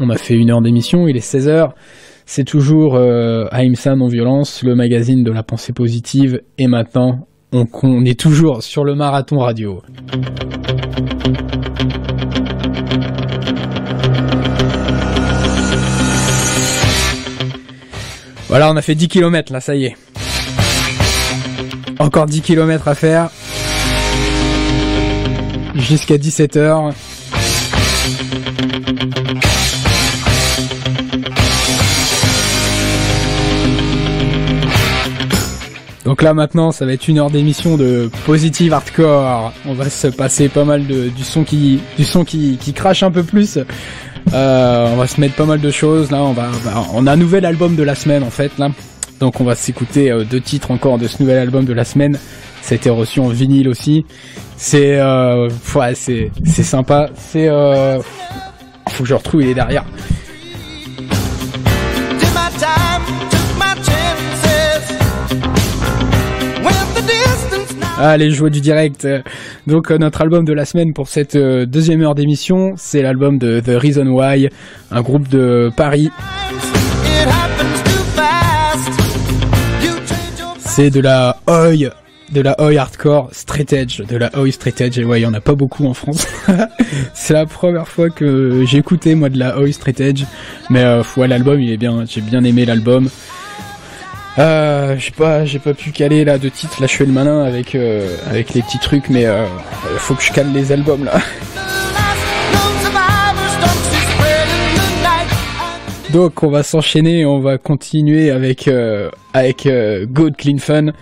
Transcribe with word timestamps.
On 0.00 0.10
a 0.10 0.16
fait 0.16 0.34
une 0.34 0.50
heure 0.50 0.62
d'émission, 0.62 1.08
il 1.08 1.16
est 1.16 1.34
16h. 1.34 1.70
C'est 2.24 2.44
toujours 2.44 2.94
euh, 2.94 3.46
Aïmsa 3.50 3.96
Non-Violence, 3.96 4.62
le 4.62 4.76
magazine 4.76 5.24
de 5.24 5.32
la 5.32 5.42
pensée 5.42 5.72
positive. 5.72 6.40
Et 6.56 6.68
maintenant, 6.68 7.26
on, 7.52 7.66
on 7.82 8.04
est 8.04 8.18
toujours 8.18 8.62
sur 8.62 8.84
le 8.84 8.94
marathon 8.94 9.38
radio. 9.38 9.82
Voilà, 18.46 18.70
on 18.70 18.76
a 18.76 18.82
fait 18.82 18.94
10 18.94 19.08
km 19.08 19.52
là, 19.52 19.60
ça 19.60 19.74
y 19.74 19.86
est. 19.86 19.96
Encore 21.98 22.26
10 22.26 22.42
km 22.42 22.86
à 22.86 22.94
faire. 22.94 23.30
Jusqu'à 25.74 26.18
17h. 26.18 26.94
Donc 36.08 36.22
là 36.22 36.32
maintenant, 36.32 36.72
ça 36.72 36.86
va 36.86 36.94
être 36.94 37.06
une 37.06 37.18
heure 37.18 37.30
d'émission 37.30 37.76
de 37.76 38.10
positive 38.24 38.72
hardcore. 38.72 39.52
On 39.66 39.74
va 39.74 39.90
se 39.90 40.06
passer 40.06 40.48
pas 40.48 40.64
mal 40.64 40.86
de 40.86 41.10
du 41.10 41.22
son 41.22 41.44
qui 41.44 41.80
du 41.98 42.04
son 42.06 42.24
qui, 42.24 42.56
qui 42.56 42.72
crache 42.72 43.02
un 43.02 43.10
peu 43.10 43.22
plus. 43.22 43.58
Euh, 44.32 44.88
on 44.90 44.96
va 44.96 45.06
se 45.06 45.20
mettre 45.20 45.34
pas 45.34 45.44
mal 45.44 45.60
de 45.60 45.70
choses 45.70 46.10
là. 46.10 46.22
On 46.22 46.32
va, 46.32 46.48
on 46.94 47.06
a 47.06 47.12
un 47.12 47.16
nouvel 47.16 47.44
album 47.44 47.76
de 47.76 47.82
la 47.82 47.94
semaine 47.94 48.22
en 48.22 48.30
fait 48.30 48.56
là. 48.56 48.70
Donc 49.20 49.42
on 49.42 49.44
va 49.44 49.54
s'écouter 49.54 50.10
euh, 50.10 50.24
deux 50.24 50.40
titres 50.40 50.70
encore 50.70 50.96
de 50.96 51.06
ce 51.06 51.22
nouvel 51.22 51.36
album 51.36 51.66
de 51.66 51.74
la 51.74 51.84
semaine. 51.84 52.18
Été 52.70 52.88
reçu 52.88 53.20
en 53.20 53.28
vinyle 53.28 53.68
aussi. 53.68 54.06
C'est 54.56 54.98
euh, 54.98 55.50
ouais, 55.74 55.94
c'est 55.94 56.30
c'est 56.42 56.62
sympa. 56.62 57.10
C'est 57.16 57.48
euh, 57.48 58.00
faut 58.88 59.02
que 59.02 59.08
je 59.10 59.14
retrouve 59.14 59.42
il 59.42 59.48
est 59.48 59.54
derrière. 59.54 59.84
Allez, 68.00 68.30
joie 68.30 68.48
du 68.48 68.60
direct. 68.60 69.08
Donc 69.66 69.90
euh, 69.90 69.98
notre 69.98 70.20
album 70.22 70.44
de 70.44 70.52
la 70.52 70.64
semaine 70.64 70.92
pour 70.92 71.08
cette 71.08 71.34
euh, 71.34 71.66
deuxième 71.66 72.00
heure 72.02 72.14
d'émission, 72.14 72.74
c'est 72.76 73.02
l'album 73.02 73.38
de 73.38 73.58
The 73.58 73.72
Reason 73.76 74.06
Why, 74.06 74.50
un 74.92 75.02
groupe 75.02 75.26
de 75.26 75.72
Paris. 75.76 76.08
C'est 80.60 80.90
de 80.90 81.00
la 81.00 81.38
oi, 81.48 81.90
de 82.30 82.40
la 82.40 82.54
oi 82.60 82.76
hardcore 82.78 83.30
straight 83.32 83.72
edge, 83.72 84.00
de 84.02 84.16
la 84.16 84.30
oi 84.38 84.52
straight 84.52 84.80
edge. 84.80 84.96
Et 85.00 85.04
ouais, 85.04 85.18
il 85.18 85.24
y 85.24 85.26
en 85.26 85.34
a 85.34 85.40
pas 85.40 85.56
beaucoup 85.56 85.84
en 85.88 85.94
France. 85.94 86.24
c'est 87.14 87.34
la 87.34 87.46
première 87.46 87.88
fois 87.88 88.10
que 88.10 88.64
j'ai 88.64 88.78
écouté 88.78 89.16
moi 89.16 89.28
de 89.28 89.40
la 89.40 89.58
oi 89.58 89.72
straight 89.72 89.98
edge, 89.98 90.22
mais 90.70 90.84
euh, 90.84 91.02
ouais, 91.16 91.26
l'album 91.26 91.60
il 91.60 91.72
est 91.72 91.76
bien, 91.76 92.04
j'ai 92.06 92.20
bien 92.20 92.44
aimé 92.44 92.64
l'album. 92.64 93.08
Euh, 94.38 94.94
j'ai 94.98 95.10
pas, 95.10 95.44
j'ai 95.44 95.58
pas 95.58 95.74
pu 95.74 95.90
caler 95.90 96.24
là 96.24 96.38
de 96.38 96.48
titres. 96.48 96.80
Là, 96.80 96.86
je 96.86 96.94
fais 96.94 97.04
le 97.04 97.12
malin 97.12 97.42
avec 97.44 97.74
euh, 97.74 98.16
avec 98.30 98.54
les 98.54 98.62
petits 98.62 98.78
trucs, 98.78 99.08
mais 99.10 99.26
euh, 99.26 99.44
faut 99.96 100.14
que 100.14 100.22
je 100.22 100.32
cale 100.32 100.52
les 100.52 100.70
albums 100.72 101.04
là. 101.04 101.18
Donc, 106.12 106.42
on 106.42 106.48
va 106.48 106.62
s'enchaîner, 106.62 107.26
on 107.26 107.38
va 107.40 107.58
continuer 107.58 108.30
avec 108.30 108.66
euh, 108.66 109.10
avec 109.34 109.66
euh, 109.66 110.06
Good 110.06 110.36
Clean 110.36 110.56
Fun. 110.58 110.92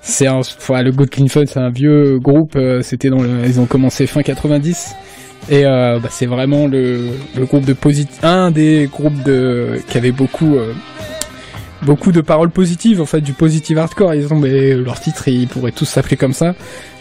C'est 0.00 0.26
un, 0.28 0.36
enfin, 0.38 0.82
le 0.82 0.92
Good 0.92 1.10
Clean 1.10 1.26
Fun, 1.28 1.44
c'est 1.46 1.58
un 1.60 1.68
vieux 1.68 2.18
groupe. 2.18 2.54
euh, 2.56 2.80
C'était 2.82 3.10
dans 3.10 3.20
le, 3.20 3.28
ils 3.44 3.60
ont 3.60 3.66
commencé 3.66 4.06
fin 4.06 4.22
90. 4.22 4.94
Et 5.50 5.64
bah, 5.64 5.98
c'est 6.10 6.26
vraiment 6.26 6.66
le, 6.68 7.08
le 7.36 7.44
groupe 7.46 7.64
de 7.64 7.72
posit 7.72 8.08
un 8.22 8.50
des 8.50 8.88
groupes 8.92 9.22
de 9.24 9.80
qui 9.88 9.98
avait 9.98 10.12
beaucoup 10.12 10.56
beaucoup 11.82 12.12
de 12.12 12.20
paroles 12.20 12.50
positives, 12.50 13.00
en 13.00 13.06
fait, 13.06 13.20
du 13.20 13.32
positive 13.32 13.78
hardcore. 13.78 14.14
Ils 14.14 14.32
ont, 14.32 14.38
mais 14.38 14.74
leur 14.74 15.00
titre, 15.00 15.28
ils 15.28 15.48
pourraient 15.48 15.72
tous 15.72 15.84
s'appeler 15.84 16.16
comme 16.16 16.32
ça. 16.32 16.54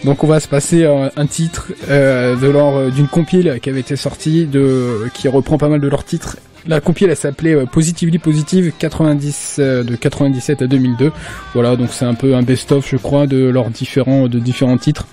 Donc 0.03 0.23
on 0.23 0.27
va 0.27 0.39
se 0.39 0.47
passer 0.47 0.85
un, 0.85 1.11
un 1.15 1.27
titre 1.27 1.71
euh, 1.89 2.35
de 2.35 2.47
leur 2.47 2.91
d'une 2.91 3.07
compile 3.07 3.59
qui 3.61 3.69
avait 3.69 3.81
été 3.81 3.95
sortie, 3.95 4.45
de 4.45 5.09
qui 5.13 5.27
reprend 5.27 5.57
pas 5.57 5.67
mal 5.67 5.81
de 5.81 5.87
leurs 5.87 6.05
titres. 6.05 6.37
La 6.67 6.81
compile, 6.81 7.09
elle 7.09 7.15
s'appelait 7.15 7.55
euh, 7.55 7.65
Positively 7.65 8.19
Positive 8.19 8.73
90 8.77 9.55
euh, 9.59 9.83
de 9.83 9.95
97 9.95 10.61
à 10.61 10.67
2002. 10.67 11.11
Voilà, 11.53 11.75
donc 11.75 11.89
c'est 11.91 12.05
un 12.05 12.13
peu 12.13 12.35
un 12.35 12.43
best-of, 12.43 12.89
je 12.89 12.97
crois, 12.97 13.27
de 13.27 13.49
leurs 13.49 13.69
différents 13.69 14.27
de 14.27 14.39
différents 14.39 14.77
titres. 14.77 15.07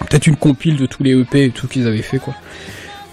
Peut-être 0.00 0.26
une 0.26 0.36
compile 0.36 0.76
de 0.76 0.86
tous 0.86 1.02
les 1.02 1.12
EP 1.12 1.44
et 1.44 1.50
tout 1.50 1.68
qu'ils 1.68 1.86
avaient 1.86 2.02
fait, 2.02 2.18
quoi. 2.18 2.34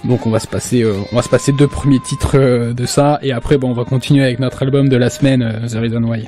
Donc 0.03 0.25
on 0.25 0.31
va 0.31 0.39
se 0.39 0.47
passer, 0.47 0.81
euh, 0.81 0.95
on 1.11 1.15
va 1.15 1.21
se 1.21 1.29
passer 1.29 1.51
deux 1.51 1.67
premiers 1.67 1.99
titres 1.99 2.35
euh, 2.37 2.73
de 2.73 2.85
ça 2.85 3.19
et 3.21 3.31
après 3.31 3.57
on 3.61 3.73
va 3.73 3.85
continuer 3.85 4.23
avec 4.23 4.39
notre 4.39 4.63
album 4.63 4.89
de 4.89 4.97
la 4.97 5.09
semaine, 5.09 5.43
euh, 5.43 5.67
The 5.67 5.75
Reason 5.75 6.03
Why. 6.03 6.27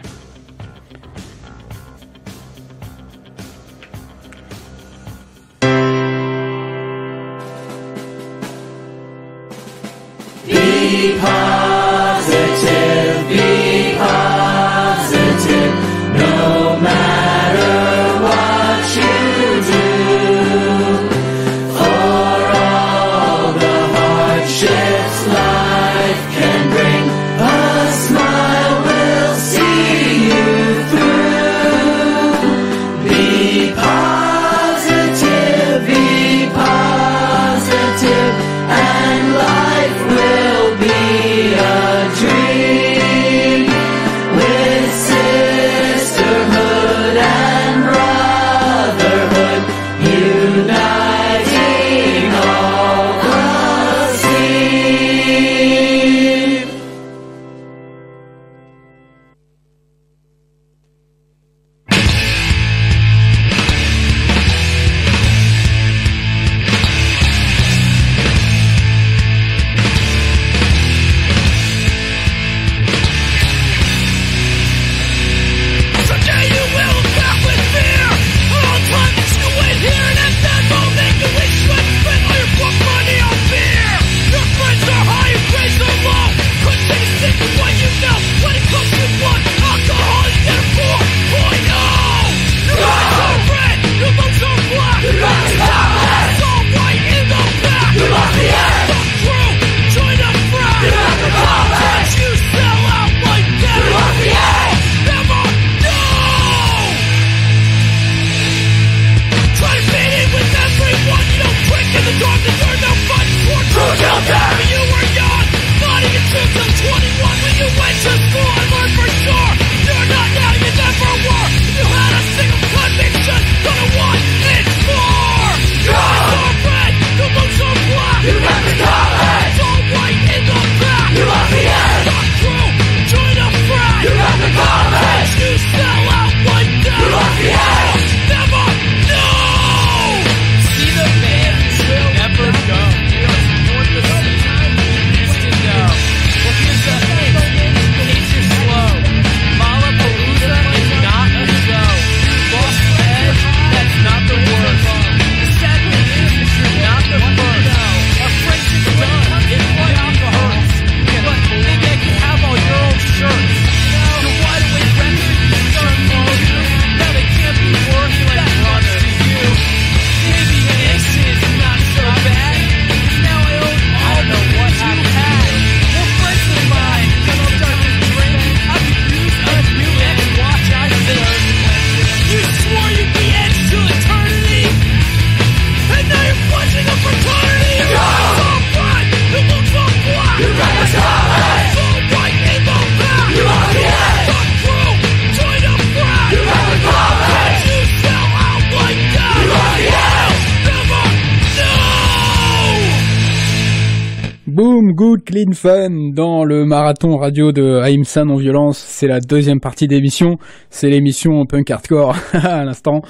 Clean 205.33 206.12
dans 206.13 206.45
le 206.45 206.63
marathon 206.63 207.18
radio 207.18 207.51
de 207.51 207.80
Aïmsa 207.80 208.24
Non 208.24 208.35
Violence. 208.35 208.77
C'est 208.77 209.07
la 209.07 209.19
deuxième 209.19 209.59
partie 209.59 209.88
d'émission. 209.88 210.38
C'est 210.69 210.91
l'émission 210.91 211.44
punk 211.47 211.71
hardcore 211.71 212.15
à 212.33 212.63
l'instant. 212.63 213.01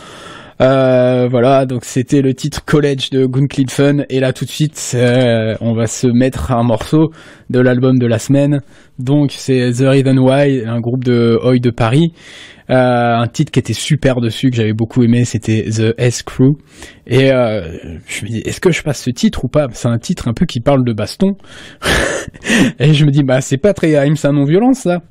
Euh, 0.61 1.27
voilà, 1.29 1.65
donc 1.65 1.85
c'était 1.85 2.21
le 2.21 2.33
titre 2.33 2.63
College 2.65 3.09
de 3.11 3.25
Good 3.25 3.47
Clean 3.47 3.67
Fun. 3.69 4.03
Et 4.09 4.19
là 4.19 4.33
tout 4.33 4.45
de 4.45 4.49
suite, 4.49 4.91
euh, 4.95 5.55
on 5.61 5.73
va 5.73 5.87
se 5.87 6.07
mettre 6.07 6.51
un 6.51 6.63
morceau 6.63 7.11
de 7.49 7.59
l'album 7.59 7.97
de 7.97 8.07
la 8.07 8.19
semaine. 8.19 8.61
Donc 8.99 9.31
c'est 9.31 9.71
The 9.71 9.81
Reason 9.81 10.17
Why, 10.17 10.63
un 10.65 10.79
groupe 10.79 11.03
de 11.03 11.39
Oi 11.43 11.59
de 11.59 11.71
Paris. 11.71 12.13
Euh, 12.69 13.17
un 13.17 13.27
titre 13.27 13.51
qui 13.51 13.59
était 13.59 13.73
super 13.73 14.21
dessus, 14.21 14.49
que 14.49 14.55
j'avais 14.55 14.73
beaucoup 14.73 15.03
aimé, 15.03 15.25
c'était 15.25 15.65
The 15.69 15.93
S 15.97 16.23
Crew. 16.23 16.53
Et 17.05 17.31
euh, 17.31 17.77
je 18.07 18.23
me 18.23 18.29
dis, 18.29 18.39
est-ce 18.39 18.61
que 18.61 18.71
je 18.71 18.81
passe 18.83 19.01
ce 19.01 19.09
titre 19.09 19.43
ou 19.43 19.47
pas? 19.49 19.67
C'est 19.73 19.89
un 19.89 19.97
titre 19.97 20.29
un 20.29 20.33
peu 20.33 20.45
qui 20.45 20.61
parle 20.61 20.85
de 20.85 20.93
baston. 20.93 21.35
et 22.79 22.93
je 22.93 23.05
me 23.05 23.11
dis, 23.11 23.23
bah 23.23 23.41
c'est 23.41 23.57
pas 23.57 23.73
très 23.73 23.93
c'est 24.15 24.27
un 24.27 24.33
non-violence 24.33 24.79
ça. 24.79 25.01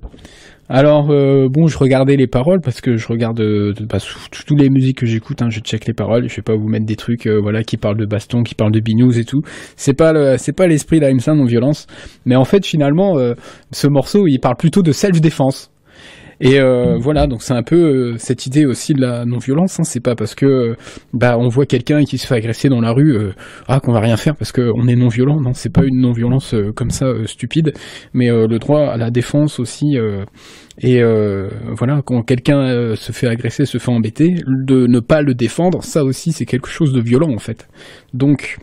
Alors 0.75 1.11
euh, 1.11 1.51
bon, 1.51 1.67
je 1.67 1.77
regardais 1.77 2.17
les 2.17 2.27
paroles 2.27 2.63
parce 2.63 2.81
que 2.81 2.97
je 2.97 3.07
regarde 3.07 3.39
euh, 3.41 3.75
bah, 3.91 3.99
toutes 4.47 4.59
les 4.59 4.71
musiques 4.71 4.97
que 4.97 5.05
j'écoute, 5.05 5.43
hein, 5.43 5.51
je 5.51 5.61
check 5.61 5.85
les 5.85 5.93
paroles. 5.93 6.31
Je 6.31 6.37
vais 6.37 6.43
pas 6.43 6.57
vous 6.57 6.67
mettre 6.67 6.87
des 6.87 6.97
trucs 6.97 7.27
euh, 7.27 7.39
voilà 7.39 7.63
qui 7.63 7.77
parlent 7.77 7.99
de 7.99 8.07
baston, 8.07 8.43
qui 8.43 8.55
parlent 8.55 8.73
de 8.73 8.81
binous 8.81 9.19
et 9.19 9.27
tout. 9.27 9.43
C'est 9.77 9.93
pas 9.93 10.15
le, 10.15 10.39
c'est 10.39 10.55
pas 10.55 10.67
l'esprit 10.67 10.99
d'Aimsa 10.99 11.35
non 11.35 11.45
violence. 11.45 11.87
Mais 12.25 12.37
en 12.37 12.47
fait, 12.47 12.65
finalement, 12.65 13.19
euh, 13.19 13.35
ce 13.71 13.87
morceau, 13.87 14.27
il 14.27 14.39
parle 14.39 14.57
plutôt 14.57 14.81
de 14.81 14.93
self 14.93 15.21
défense. 15.21 15.72
Et 16.45 16.59
euh, 16.59 16.99
voilà, 16.99 17.29
donc 17.29 17.41
c'est 17.41 17.55
un 17.55 17.63
peu 17.63 17.77
euh, 17.77 18.15
cette 18.19 18.47
idée 18.47 18.67
aussi 18.67 18.95
de 18.95 19.01
la 19.01 19.25
non-violence. 19.25 19.79
Hein, 19.79 19.85
c'est 19.85 20.01
pas 20.01 20.17
parce 20.17 20.35
que 20.35 20.45
euh, 20.45 20.77
bah 21.13 21.39
on 21.39 21.47
voit 21.47 21.67
quelqu'un 21.67 22.03
qui 22.03 22.19
se 22.19 22.27
fait 22.27 22.35
agresser 22.35 22.69
dans 22.69 22.81
la 22.81 22.91
rue, 22.91 23.17
euh, 23.17 23.33
ah 23.69 23.79
qu'on 23.79 23.93
va 23.93 24.01
rien 24.01 24.17
faire 24.17 24.35
parce 24.35 24.51
qu'on 24.51 24.89
est 24.89 24.97
non-violent. 24.97 25.41
Non, 25.41 25.53
c'est 25.55 25.73
pas 25.73 25.85
une 25.85 26.01
non-violence 26.01 26.57
comme 26.75 26.91
ça 26.91 27.07
stupide, 27.27 27.75
mais 28.13 28.29
le 28.29 28.59
droit 28.59 28.89
à 28.89 28.97
la 28.97 29.11
défense 29.11 29.61
aussi. 29.61 29.97
et 30.79 31.03
voilà, 31.77 32.03
quand 32.05 32.23
quelqu'un 32.23 32.97
se 32.97 33.13
fait 33.13 33.29
agresser, 33.29 33.65
se 33.65 33.79
fait 33.79 33.93
embêter, 33.93 34.35
de 34.47 34.89
ne 34.89 34.99
pas 34.99 35.23
le 35.23 35.35
défendre, 35.35 35.85
ça 35.85 36.03
aussi 36.03 36.33
c'est 36.33 36.47
quelque 36.47 36.69
chose 36.69 36.93
de 36.93 37.01
violent 37.01 37.33
en 37.33 37.39
fait. 37.39 37.69
Donc 38.15 38.59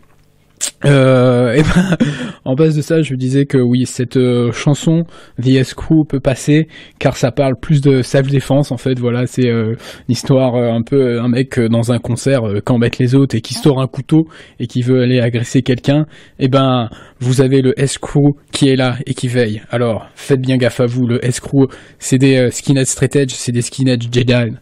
euh, 0.85 1.53
et 1.55 1.61
ben, 1.63 1.97
en 2.45 2.55
base 2.55 2.75
de 2.75 2.81
ça, 2.81 3.01
je 3.01 3.15
disais 3.15 3.45
que 3.45 3.57
oui, 3.57 3.85
cette 3.85 4.17
euh, 4.17 4.51
chanson 4.51 5.03
The 5.41 5.47
S 5.47 5.73
Crew 5.73 6.05
peut 6.07 6.19
passer 6.19 6.67
car 6.99 7.17
ça 7.17 7.31
parle 7.31 7.55
plus 7.59 7.81
de 7.81 8.01
self-défense 8.01 8.71
en 8.71 8.77
fait. 8.77 8.97
Voilà, 8.99 9.27
c'est 9.27 9.47
euh, 9.47 9.75
une 10.07 10.11
histoire 10.13 10.55
un 10.55 10.81
peu 10.81 11.19
un 11.19 11.27
mec 11.27 11.59
dans 11.59 11.91
un 11.91 11.99
concert 11.99 12.41
qui 12.65 12.71
embête 12.71 12.97
les 12.97 13.15
autres 13.15 13.35
et 13.35 13.41
qui 13.41 13.53
sort 13.53 13.81
un 13.81 13.87
couteau 13.87 14.27
et 14.59 14.67
qui 14.67 14.81
veut 14.81 15.01
aller 15.01 15.19
agresser 15.19 15.61
quelqu'un. 15.61 16.05
Et 16.39 16.47
ben, 16.47 16.89
vous 17.19 17.41
avez 17.41 17.61
le 17.61 17.79
S 17.79 17.97
Crew 17.97 18.35
qui 18.51 18.69
est 18.69 18.75
là 18.75 18.97
et 19.05 19.13
qui 19.13 19.27
veille. 19.27 19.61
Alors, 19.71 20.07
faites 20.15 20.41
bien 20.41 20.57
gaffe 20.57 20.79
à 20.79 20.85
vous. 20.85 21.07
Le 21.07 21.23
S 21.25 21.39
Crew, 21.39 21.67
c'est 21.99 22.17
des 22.17 22.49
skinheads 22.51 22.85
straight 22.85 23.15
edge, 23.15 23.31
c'est 23.33 23.51
des 23.51 23.61
skinheads 23.61 24.07
Jedi. 24.11 24.55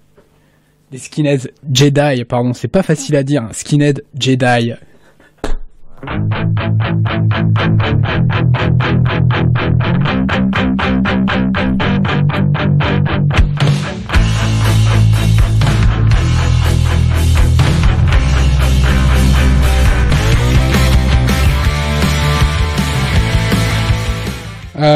Des 0.91 0.97
skinheads 0.97 1.49
Jedi, 1.71 2.23
pardon, 2.23 2.53
c'est 2.53 2.69
pas 2.69 2.83
facile 2.83 3.15
à 3.17 3.23
dire. 3.23 3.43
hein. 3.43 3.49
Skinhead 3.51 4.03
Jedi. 4.17 4.73
Ah 5.99 6.03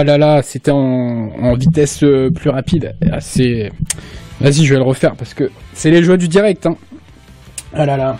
là 0.03 0.19
là, 0.19 0.43
c'était 0.43 0.69
en, 0.69 1.55
vitesse 1.55 2.03
euh, 2.03 2.29
plus 2.29 2.51
rapide. 2.51 2.93
Ah, 3.11 3.19
c'est... 3.19 3.71
Vas-y, 4.39 4.65
je 4.65 4.73
vais 4.73 4.79
le 4.79 4.85
refaire 4.85 5.15
parce 5.15 5.33
que 5.33 5.49
c'est 5.73 5.89
les 5.89 6.03
joies 6.03 6.17
du 6.17 6.27
direct. 6.27 6.67
Hein. 6.67 6.75
Ah 7.73 7.87
là 7.87 7.97
là. 7.97 8.19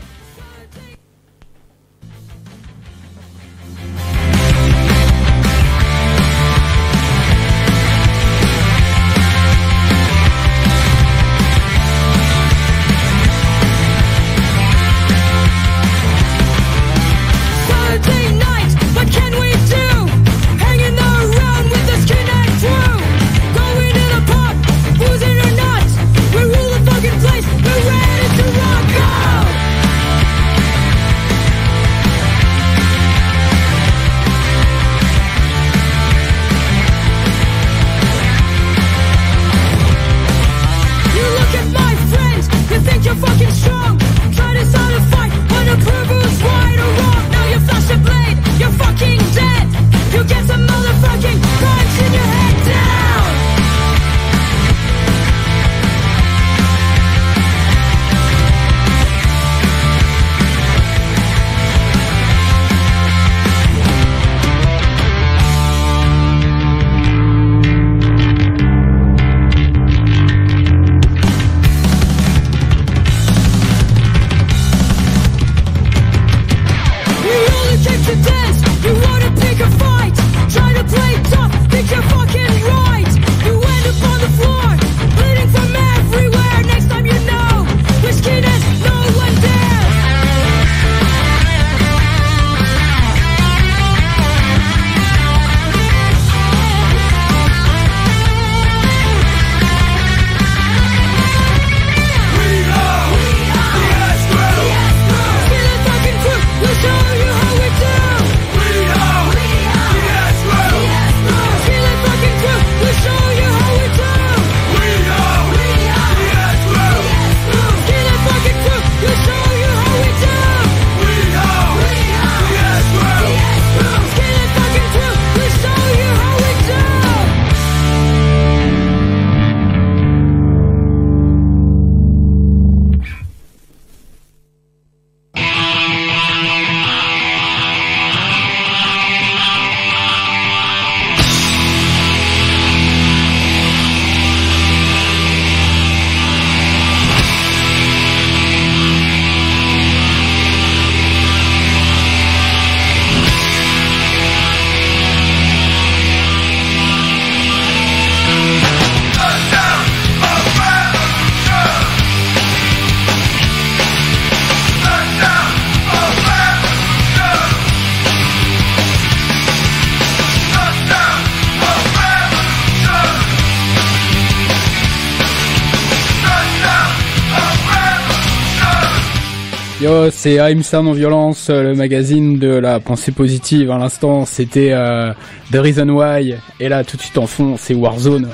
Yo, 179.82 180.12
c'est 180.12 180.36
I'm 180.36 180.62
Sam 180.62 180.88
en 180.88 180.92
violence, 180.92 181.50
euh, 181.50 181.64
le 181.64 181.74
magazine 181.74 182.38
de 182.38 182.50
la 182.50 182.80
pensée 182.80 183.12
positive. 183.12 183.72
À 183.72 183.80
l'instant, 183.80 184.26
c'était 184.26 184.74
euh, 184.74 185.12
The 185.52 185.56
Reason 185.56 185.90
Why. 185.90 186.36
Et 186.60 186.70
là, 186.70 186.84
tout 186.84 186.98
de 186.98 187.02
suite 187.02 187.18
en 187.18 187.26
fond, 187.26 187.56
c'est 187.58 187.74
Warzone. 187.74 188.30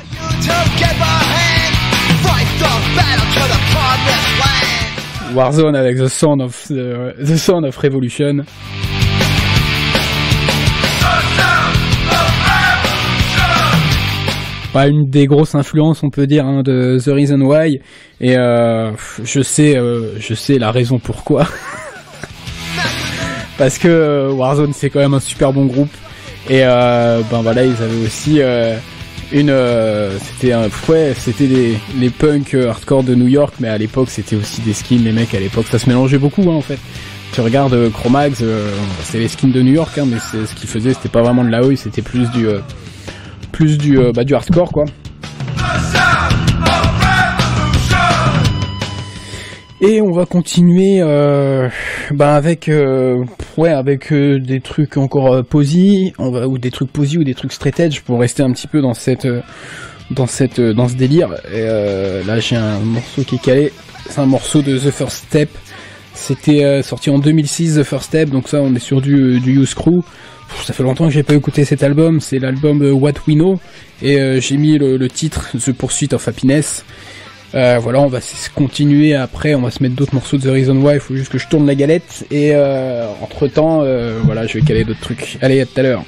Warzone 5.34 5.76
avec 5.78 5.98
The 5.98 6.10
Sound 6.10 6.42
of 6.42 6.68
euh, 6.72 7.14
The 7.26 7.38
Sound 7.38 7.64
of 7.64 7.78
Revolution. 7.78 8.44
Bah, 14.74 14.88
une 14.88 15.10
des 15.10 15.28
grosses 15.28 15.56
influences, 15.56 16.04
on 16.04 16.10
peut 16.10 16.28
dire, 16.28 16.46
hein, 16.46 16.62
de 16.62 17.00
The 17.04 17.08
Reason 17.08 17.40
Why. 17.40 17.80
Et 18.20 18.38
euh, 18.38 18.92
je 19.24 19.42
sais, 19.42 19.78
euh, 19.78 20.20
je 20.20 20.34
sais 20.34 20.60
la 20.60 20.72
raison 20.72 21.00
pourquoi. 21.00 21.48
Parce 23.58 23.78
que 23.78 23.88
euh, 23.88 24.32
Warzone, 24.32 24.74
c'est 24.74 24.90
quand 24.90 25.00
même 25.00 25.14
un 25.14 25.20
super 25.20 25.54
bon 25.54 25.66
groupe. 25.66 25.92
Et 26.50 26.62
ben 26.62 27.42
voilà, 27.42 27.66
ils 27.66 27.76
avaient 27.84 28.06
aussi 28.06 28.40
une, 29.34 29.54
c'était 30.22 30.54
un, 30.54 30.70
ouais, 30.88 31.14
c'était 31.18 31.46
les, 31.46 31.78
les 32.00 32.10
punks 32.10 32.54
hardcore 32.54 33.04
de 33.04 33.16
New 33.16 33.28
York, 33.28 33.56
mais 33.60 33.68
à 33.68 33.78
l'époque, 33.78 34.10
c'était 34.10 34.38
aussi 34.38 34.62
des 34.62 34.72
skins. 34.72 35.04
Les 35.04 35.12
mecs 35.12 35.34
à 35.36 35.42
l'époque, 35.42 35.66
ça 35.70 35.78
se 35.78 35.90
mélangeait 35.90 36.18
beaucoup, 36.18 36.44
hein, 36.44 36.56
en 36.56 36.62
fait. 36.62 36.80
Tu 37.34 37.42
regardes 37.42 37.74
euh, 37.74 37.90
Chromax, 37.90 38.42
c'est 39.04 39.20
les 39.20 39.28
skins 39.28 39.52
de 39.52 39.62
New 39.62 39.74
York, 39.74 39.98
hein, 39.98 40.06
mais 40.08 40.20
ce 40.20 40.56
qu'ils 40.56 40.70
faisaient, 40.70 40.94
c'était 40.94 41.10
pas 41.10 41.22
vraiment 41.22 41.44
de 41.44 41.50
la 41.50 41.66
oi, 41.66 41.76
c'était 41.76 42.02
plus 42.02 42.32
du, 42.32 42.48
plus 43.52 43.78
du, 43.78 43.98
euh, 43.98 44.12
bah, 44.14 44.24
du 44.24 44.36
hardcore, 44.36 44.72
quoi. 44.72 44.86
Et 49.80 50.02
on 50.02 50.12
va 50.12 50.26
continuer 50.26 51.02
euh, 51.02 51.70
bah 52.10 52.36
avec 52.36 52.68
euh, 52.68 53.24
avec 53.64 54.12
des 54.12 54.60
trucs 54.60 54.98
encore 54.98 55.46
posy, 55.46 56.14
on 56.18 56.32
va 56.32 56.48
ou 56.48 56.58
des 56.58 56.72
trucs 56.72 56.92
posy 56.92 57.20
ou 57.20 57.24
des 57.24 57.36
trucs 57.36 57.54
straight 57.54 57.80
edge 57.80 58.02
pour 58.02 58.20
rester 58.20 58.42
un 58.42 58.52
petit 58.54 58.66
peu 58.66 58.82
dans 58.82 58.96
cette 58.96 59.28
dans 60.10 60.26
cette 60.26 60.60
dans 60.60 60.88
ce 60.88 60.96
délire. 60.96 61.30
Là 61.30 62.40
j'ai 62.40 62.56
un 62.56 62.80
morceau 62.80 63.22
qui 63.22 63.36
est 63.36 63.42
calé, 63.42 63.72
c'est 64.10 64.20
un 64.20 64.26
morceau 64.26 64.64
de 64.64 64.80
The 64.80 64.90
First 64.90 65.26
Step. 65.28 65.50
C'était 66.16 66.82
sorti 66.82 67.12
en 67.12 67.20
2006 67.20 67.76
The 67.76 67.84
First 67.84 68.06
Step, 68.06 68.30
donc 68.32 68.48
ça 68.48 68.60
on 68.64 68.74
est 68.74 68.80
sur 68.80 69.00
du 69.00 69.40
du 69.40 69.62
Use 69.62 69.76
Crew. 69.76 70.02
Ça 70.64 70.74
fait 70.74 70.84
longtemps 70.84 71.08
que 71.08 71.14
j'ai 71.14 71.24
pas 71.24 71.34
écouté 71.34 71.66
cet 71.66 71.84
album, 71.84 72.20
c'est 72.20 72.40
l'album 72.40 72.82
euh, 72.82 72.92
What 72.92 73.14
We 73.28 73.36
Know 73.36 73.60
et 74.02 74.20
euh, 74.20 74.42
j'ai 74.42 74.58
mis 74.58 74.78
le, 74.78 75.08
titre 75.08 75.50
The 75.58 75.72
Pursuit 75.72 76.14
of 76.14 76.28
Happiness. 76.28 76.86
Euh, 77.56 77.80
voilà, 77.82 78.02
on 78.02 78.08
va 78.08 78.20
continuer 78.54 79.16
après, 79.16 79.56
on 79.56 79.62
va 79.62 79.72
se 79.72 79.82
mettre 79.82 79.96
d'autres 79.96 80.14
morceaux 80.14 80.38
de 80.38 80.44
The 80.44 80.52
Reason 80.52 80.76
Why, 80.76 80.96
il 80.96 81.00
faut 81.00 81.16
juste 81.16 81.32
que 81.32 81.38
je 81.38 81.48
tourne 81.48 81.66
la 81.66 81.76
galette, 81.76 82.26
et 82.30 82.54
entre 83.22 83.48
temps, 83.48 83.86
voilà, 84.26 84.46
je 84.46 84.56
vais 84.56 84.62
caler 84.66 84.84
d'autres 84.84 85.00
trucs. 85.00 85.38
Allez, 85.42 85.62
à 85.62 85.66
tout 85.66 85.80
à 85.80 85.84
l'heure. 85.84 86.04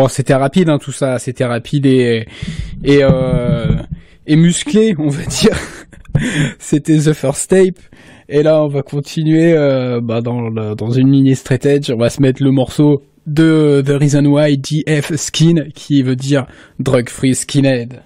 Bon, 0.00 0.08
c'était 0.08 0.34
rapide, 0.34 0.70
hein, 0.70 0.78
tout 0.78 0.92
ça, 0.92 1.18
c'était 1.18 1.44
rapide 1.44 1.84
et 1.84 2.26
et 2.82 3.00
euh, 3.02 3.66
et 4.26 4.34
musclé, 4.34 4.94
on 4.98 5.10
va 5.10 5.22
dire. 5.26 5.54
c'était 6.58 6.96
The 6.96 7.12
First 7.12 7.50
Tape. 7.50 7.78
Et 8.30 8.42
là, 8.42 8.64
on 8.64 8.68
va 8.68 8.80
continuer 8.80 9.52
euh, 9.52 10.00
bah, 10.00 10.22
dans 10.22 10.48
le- 10.48 10.74
dans 10.74 10.90
une 10.90 11.12
lignée 11.12 11.34
straight 11.34 11.66
edge. 11.66 11.90
On 11.90 11.98
va 11.98 12.08
se 12.08 12.22
mettre 12.22 12.42
le 12.42 12.50
morceau 12.50 13.02
de 13.26 13.82
The 13.84 13.90
Reason 13.90 14.24
Why 14.24 14.56
DF 14.56 15.16
Skin, 15.16 15.64
qui 15.74 16.02
veut 16.02 16.16
dire 16.16 16.46
Drug 16.78 17.10
Free 17.10 17.34
Skinhead. 17.34 18.00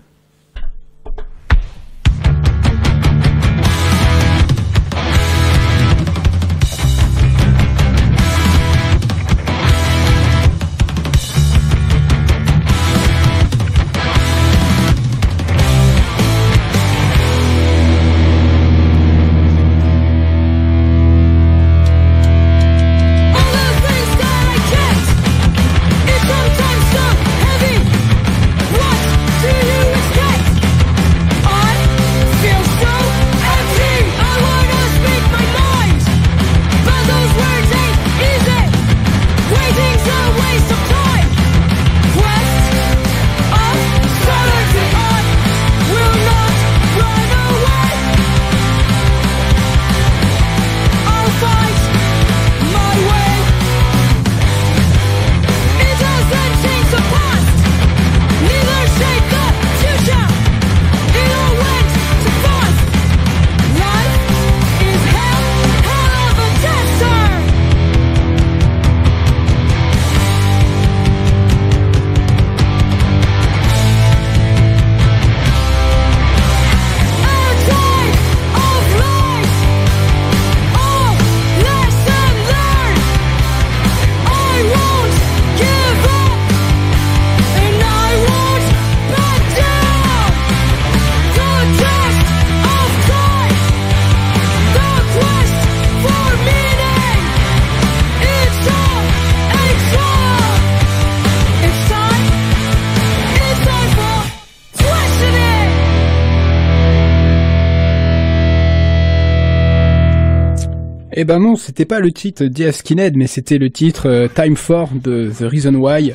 Eh 111.16 111.24
ben 111.24 111.38
non, 111.38 111.54
c'était 111.54 111.84
pas 111.84 112.00
le 112.00 112.10
titre 112.10 112.44
DF 112.44 112.76
Skinhead, 112.76 113.16
mais 113.16 113.28
c'était 113.28 113.58
le 113.58 113.70
titre 113.70 114.08
euh, 114.08 114.26
Time 114.26 114.56
For 114.56 114.88
de 114.92 115.30
The 115.30 115.42
Reason 115.42 115.74
Why. 115.74 116.12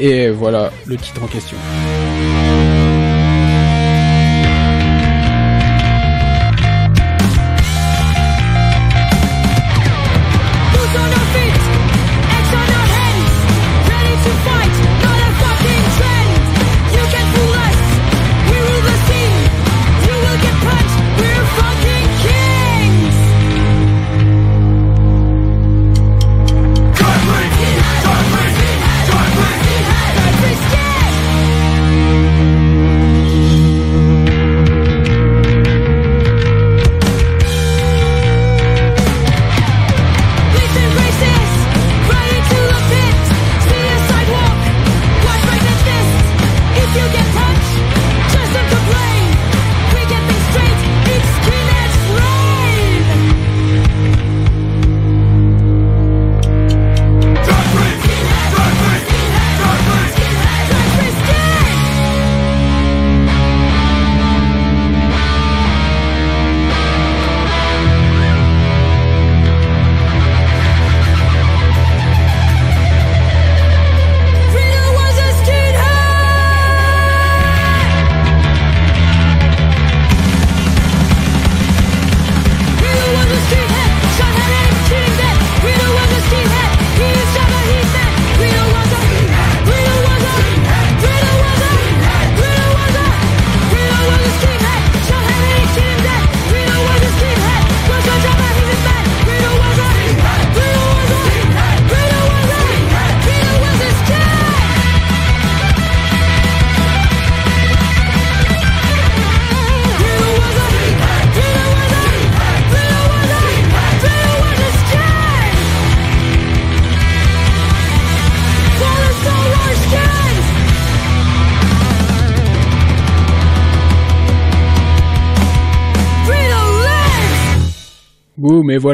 Et 0.00 0.30
voilà 0.30 0.72
le 0.86 0.96
titre 0.96 1.22
en 1.22 1.26
question. 1.26 1.58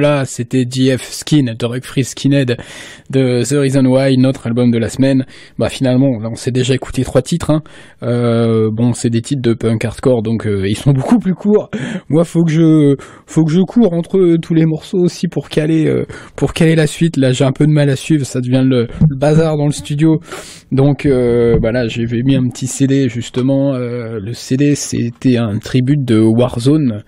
Voilà, 0.00 0.24
c'était 0.26 0.64
DF 0.64 1.02
Skin, 1.02 1.54
Drug 1.58 1.82
Free 1.82 2.04
Skinhead 2.04 2.56
de 3.10 3.42
The 3.42 3.58
Reason 3.58 3.84
Why, 3.84 4.16
notre 4.16 4.46
album 4.46 4.70
de 4.70 4.78
la 4.78 4.88
semaine. 4.88 5.26
Bah 5.58 5.68
finalement, 5.68 6.20
on 6.22 6.36
s'est 6.36 6.52
déjà 6.52 6.72
écouté 6.72 7.02
trois 7.02 7.20
titres. 7.20 7.50
Hein. 7.50 7.62
Euh, 8.04 8.70
bon, 8.70 8.92
c'est 8.92 9.10
des 9.10 9.22
titres 9.22 9.42
de 9.42 9.54
punk 9.54 9.84
hardcore, 9.84 10.22
donc 10.22 10.46
euh, 10.46 10.68
ils 10.68 10.76
sont 10.76 10.92
beaucoup 10.94 11.18
plus 11.18 11.34
courts. 11.34 11.68
Moi, 12.10 12.22
faut 12.24 12.44
que 12.44 12.52
je, 12.52 12.94
faut 13.26 13.44
que 13.44 13.50
je 13.50 13.60
cours 13.60 13.92
entre 13.92 14.36
tous 14.36 14.54
les 14.54 14.66
morceaux 14.66 15.00
aussi 15.00 15.26
pour 15.26 15.48
caler, 15.48 15.88
euh, 15.88 16.06
pour 16.36 16.52
caler 16.52 16.76
la 16.76 16.86
suite. 16.86 17.16
Là, 17.16 17.32
j'ai 17.32 17.44
un 17.44 17.50
peu 17.50 17.66
de 17.66 17.72
mal 17.72 17.90
à 17.90 17.96
suivre, 17.96 18.24
ça 18.24 18.40
devient 18.40 18.62
le, 18.64 18.86
bazar 19.10 19.56
dans 19.56 19.66
le 19.66 19.72
studio. 19.72 20.20
Donc, 20.70 21.08
bah 21.08 21.72
là, 21.72 21.88
j'ai 21.88 22.06
mis 22.22 22.36
un 22.36 22.46
petit 22.50 22.68
CD 22.68 23.08
justement. 23.08 23.76
Le 23.76 24.32
CD, 24.32 24.76
c'était 24.76 25.38
un 25.38 25.58
tribute 25.58 26.04
de 26.04 26.20
Warzone 26.20 27.02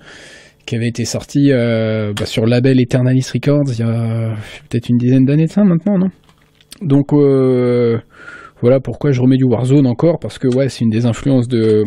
qui 0.66 0.76
avait 0.76 0.88
été 0.88 1.04
sorti 1.04 1.50
euh, 1.50 2.12
bah, 2.16 2.26
sur 2.26 2.44
le 2.44 2.50
label 2.50 2.80
Eternalis 2.80 3.26
Records 3.32 3.72
il 3.72 3.78
y 3.80 3.82
a 3.82 4.34
peut-être 4.68 4.88
une 4.88 4.98
dizaine 4.98 5.24
d'années 5.24 5.46
de 5.46 5.50
ça 5.50 5.64
maintenant, 5.64 5.98
non? 5.98 6.08
Donc 6.82 7.12
euh, 7.12 7.98
voilà 8.62 8.80
pourquoi 8.80 9.12
je 9.12 9.20
remets 9.20 9.36
du 9.36 9.44
Warzone 9.44 9.86
encore, 9.86 10.18
parce 10.18 10.38
que 10.38 10.48
ouais, 10.48 10.68
c'est 10.68 10.84
une 10.84 10.90
des 10.90 11.06
influences 11.06 11.48
de 11.48 11.84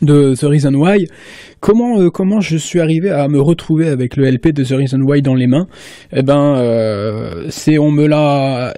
de 0.00 0.34
The 0.34 0.44
Reason 0.44 0.74
Why. 0.74 1.06
Comment 1.60 2.00
euh, 2.00 2.10
comment 2.10 2.40
je 2.40 2.56
suis 2.56 2.80
arrivé 2.80 3.10
à 3.10 3.28
me 3.28 3.40
retrouver 3.40 3.88
avec 3.88 4.16
le 4.16 4.28
LP 4.28 4.48
de 4.48 4.64
The 4.64 4.72
Reason 4.72 5.00
Why 5.00 5.22
dans 5.22 5.36
les 5.36 5.46
mains? 5.46 5.68
Eh 6.12 6.22
ben 6.22 6.56
euh, 6.56 7.46
c'est 7.50 7.78
on 7.78 7.92
me 7.92 8.08
l'a 8.08 8.74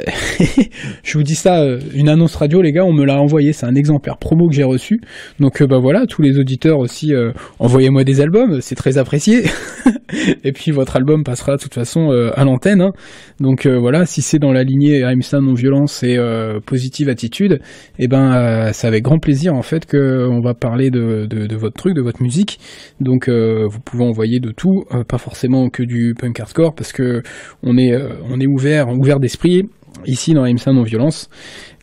je 1.03 1.17
vous 1.17 1.25
dis 1.25 1.35
ça 1.35 1.63
euh, 1.63 1.81
une 1.95 2.11
annonce 2.11 2.37
radio 2.37 2.61
les 2.61 2.73
gars, 2.73 2.85
on 2.85 2.93
me 2.93 3.07
l'a 3.07 3.19
envoyé, 3.21 3.55
c'est 3.55 3.65
un 3.65 3.75
exemplaire 3.75 4.19
promo 4.19 4.49
que 4.49 4.55
j'ai 4.55 4.65
reçu. 4.65 5.01
Donc 5.41 5.63
euh, 5.63 5.67
bah 5.67 5.79
voilà, 5.79 6.05
tous 6.07 6.21
les 6.21 6.39
auditeurs 6.39 6.79
aussi 6.79 7.13
envoyez-moi 7.59 8.05
des 8.05 8.21
albums, 8.21 8.61
c'est 8.61 8.75
très 8.75 8.99
apprécié. 8.99 9.45
Et 10.45 10.53
puis 10.53 10.71
votre 10.71 10.97
album 10.97 11.25
passera 11.25 11.57
de 11.57 11.63
toute 11.63 11.75
façon 11.75 12.11
à 12.35 12.45
l'antenne. 12.45 12.81
hein. 12.83 12.93
Donc 13.41 13.67
voilà, 13.67 14.07
si 14.07 14.23
c'est 14.23 14.39
dans 14.39 14.53
la 14.53 14.63
lignée 14.63 15.03
AMSA 15.03 15.41
non 15.41 15.55
violence 15.55 16.03
et 16.03 16.19
positive 16.67 17.09
attitude, 17.09 17.61
eh 17.99 18.09
ben 18.09 18.71
c'est 18.73 18.87
avec 18.87 19.03
grand 19.03 19.19
plaisir 19.19 19.55
en 19.55 19.63
fait 19.63 19.87
que 19.87 20.29
on 20.31 20.41
va 20.41 20.55
parler 20.55 20.91
de, 20.91 21.04
de, 21.05 21.57
votre 21.57 21.77
truc, 21.77 21.95
de 21.95 22.01
votre 22.01 22.23
musique. 22.23 22.59
Donc 23.01 23.29
euh, 23.29 23.67
vous 23.69 23.81
pouvez 23.81 24.05
envoyer 24.05 24.41
de 24.41 24.51
tout, 24.51 24.85
euh, 24.93 25.05
pas 25.05 25.19
forcément 25.19 25.69
que 25.71 25.83
du 25.83 26.15
punk 26.19 26.39
hardcore, 26.41 26.75
parce 26.75 26.93
que 26.93 27.23
on 27.63 27.77
est 27.77 27.93
euh, 27.93 28.15
on 28.29 28.41
est 28.41 28.47
ouvert, 28.47 28.89
ouvert 28.89 29.21
d'esprit 29.21 29.69
ici 30.07 30.35
dans 30.35 30.45
AMSA 30.45 30.73
non 30.73 30.83
violence. 30.83 31.29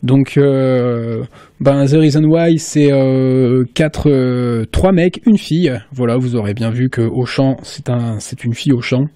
Donc 0.02 0.34
ben 0.36 1.86
The 1.86 1.92
Reason 1.92 2.24
Why 2.24 2.58
c'est 2.58 2.90
quatre 3.74 4.64
trois 4.70 4.92
mecs, 4.92 5.22
une 5.26 5.38
fille. 5.38 5.72
Voilà, 5.92 6.16
vous 6.18 6.36
aurez 6.36 6.54
bien 6.54 6.70
vu 6.70 6.90
que 6.90 7.00
au 7.00 7.24
chant, 7.24 7.56
c'est 7.62 7.88
un 7.88 8.20
c'est 8.20 8.44
une 8.44 8.54
fille 8.54 8.72
au 8.72 8.82
chant. 8.82 9.06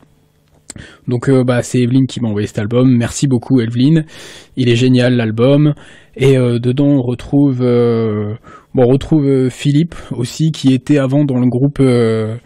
Donc 1.08 1.30
bah 1.30 1.62
c'est 1.62 1.80
Evelyne 1.80 2.06
qui 2.06 2.20
m'a 2.20 2.28
envoyé 2.28 2.46
cet 2.46 2.58
album. 2.58 2.96
Merci 2.96 3.26
beaucoup 3.26 3.60
Evelyne. 3.60 4.06
Il 4.56 4.68
est 4.70 4.76
génial 4.76 5.14
l'album. 5.14 5.74
Et 6.16 6.36
dedans 6.36 6.88
on 6.88 7.02
retrouve 7.02 7.62
bon 8.76 8.84
on 8.84 8.88
retrouve 8.88 9.26
euh, 9.26 9.48
Philippe 9.48 9.94
aussi 10.12 10.52
qui 10.52 10.74
était 10.74 10.98
avant 10.98 11.24
dans 11.24 11.38
le 11.38 11.48
groupe 11.48 11.78
euh, 11.80 12.36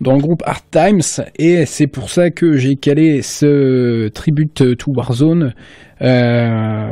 dans 0.00 0.14
le 0.14 0.20
groupe 0.20 0.42
Hard 0.44 0.64
Times. 0.70 1.24
Et 1.38 1.66
c'est 1.66 1.86
pour 1.86 2.10
ça 2.10 2.30
que 2.30 2.56
j'ai 2.56 2.74
calé 2.76 3.22
ce 3.22 4.08
tribute 4.08 4.76
to 4.76 4.92
Warzone 4.92 5.52
euh, 6.00 6.90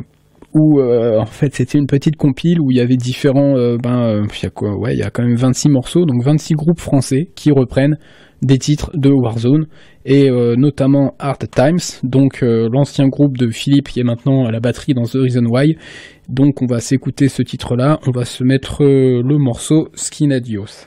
où 0.55 0.83
en 0.83 1.24
fait 1.24 1.55
c'était 1.55 1.78
une 1.78 1.87
petite 1.87 2.16
compile 2.16 2.61
où 2.61 2.70
il 2.70 2.76
y 2.76 2.81
avait 2.81 2.98
différents 2.98 3.55
ben 3.83 4.22
il 4.22 4.42
y 4.42 4.46
a 4.46 4.50
quoi 4.50 4.76
ouais 4.76 4.92
il 4.92 4.98
y 4.98 5.02
a 5.02 5.09
quand 5.09 5.22
même 5.22 5.35
26 5.35 5.70
morceaux 5.70 6.05
donc 6.05 6.22
26 6.22 6.52
groupes 6.55 6.78
français 6.78 7.31
qui 7.35 7.50
reprennent 7.50 7.96
des 8.42 8.59
titres 8.59 8.90
de 8.94 9.11
Warzone 9.11 9.66
et 10.05 10.28
euh, 10.28 10.57
notamment 10.57 11.14
Hard 11.18 11.48
Times. 11.50 12.00
Donc 12.02 12.42
euh, 12.42 12.68
l'ancien 12.70 13.09
groupe 13.09 13.38
de 13.38 13.50
Philippe 13.50 13.88
qui 13.88 14.00
est 14.00 14.05
maintenant 14.05 14.44
à 14.46 14.50
la 14.50 14.61
batterie 14.61 14.94
dans 14.94 15.05
The 15.05 15.14
Reason 15.14 15.46
Why 15.48 15.76
donc 16.28 16.62
on 16.62 16.66
va 16.66 16.81
s'écouter 16.81 17.28
ce 17.28 17.42
titre 17.42 17.76
là 17.76 17.98
on 18.07 18.11
va 18.11 18.24
se 18.24 18.44
mettre 18.44 18.85
euh, 18.85 19.22
le 19.22 19.38
morceau 19.38 19.88
Skin 19.94 20.31
Adios 20.31 20.87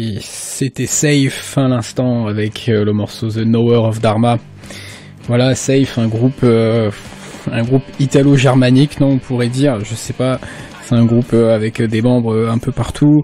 c'était 0.61 0.85
Safe 0.85 1.57
à 1.57 1.67
l'instant 1.67 2.27
avec 2.27 2.69
euh, 2.69 2.85
le 2.85 2.93
morceau 2.93 3.29
The 3.29 3.43
Knower 3.43 3.77
of 3.77 3.99
Dharma. 3.99 4.37
Voilà, 5.27 5.55
Safe, 5.55 5.97
euh, 5.97 6.91
un 7.51 7.63
groupe, 7.63 7.83
italo-germanique, 7.99 8.99
non, 8.99 9.13
on 9.13 9.17
pourrait 9.17 9.47
dire. 9.47 9.83
Je 9.83 9.95
sais 9.95 10.13
pas, 10.13 10.39
c'est 10.83 10.93
un 10.93 11.05
groupe 11.05 11.33
euh, 11.33 11.55
avec 11.55 11.81
des 11.81 12.03
membres 12.03 12.47
un 12.47 12.59
peu 12.59 12.71
partout. 12.71 13.23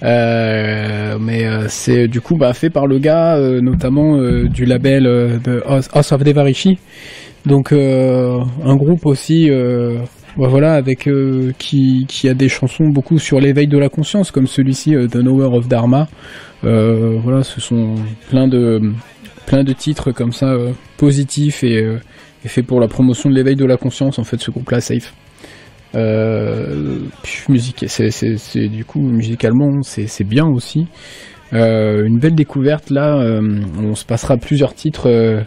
Mais 0.00 1.48
c'est 1.66 2.06
du 2.06 2.20
coup 2.20 2.36
bah, 2.36 2.52
fait 2.52 2.70
par 2.70 2.86
le 2.86 3.00
gars, 3.00 3.36
notamment 3.60 4.18
du 4.44 4.64
label 4.64 5.02
de 5.42 5.64
House 5.66 6.12
of 6.12 6.22
Devarishi. 6.22 6.78
Donc 7.46 7.72
un 7.72 8.76
groupe 8.76 9.06
aussi 9.06 9.50
bah 10.36 10.48
voilà, 10.48 10.74
avec 10.74 11.08
euh, 11.08 11.52
qui, 11.58 12.04
qui 12.06 12.28
a 12.28 12.34
des 12.34 12.50
chansons 12.50 12.88
beaucoup 12.88 13.18
sur 13.18 13.40
l'éveil 13.40 13.68
de 13.68 13.78
la 13.78 13.88
conscience, 13.88 14.30
comme 14.30 14.46
celui-ci, 14.46 14.94
euh, 14.94 15.06
The 15.06 15.22
Knower 15.22 15.56
of 15.56 15.66
Dharma. 15.66 16.08
Euh, 16.64 17.16
voilà, 17.22 17.42
ce 17.42 17.58
sont 17.58 17.94
plein 18.28 18.46
de, 18.46 18.92
plein 19.46 19.64
de 19.64 19.72
titres 19.72 20.12
comme 20.12 20.32
ça, 20.32 20.52
euh, 20.52 20.72
positifs 20.98 21.64
et, 21.64 21.82
euh, 21.82 22.00
et 22.44 22.48
faits 22.48 22.66
pour 22.66 22.80
la 22.80 22.88
promotion 22.88 23.30
de 23.30 23.34
l'éveil 23.34 23.56
de 23.56 23.64
la 23.64 23.78
conscience, 23.78 24.18
en 24.18 24.24
fait, 24.24 24.38
ce 24.38 24.50
groupe-là, 24.50 24.82
Safe. 24.82 25.14
Euh, 25.94 26.98
musique, 27.48 27.86
c'est 27.88 28.68
du 28.68 28.84
coup 28.84 29.00
musicalement 29.00 29.80
c'est 29.82 30.24
bien 30.24 30.44
aussi. 30.44 30.86
une 31.52 32.18
belle 32.18 32.34
découverte 32.34 32.90
là, 32.90 33.40
on 33.80 33.94
se 33.94 34.04
passera 34.04 34.36
plusieurs 34.36 34.74
titres 34.74 35.44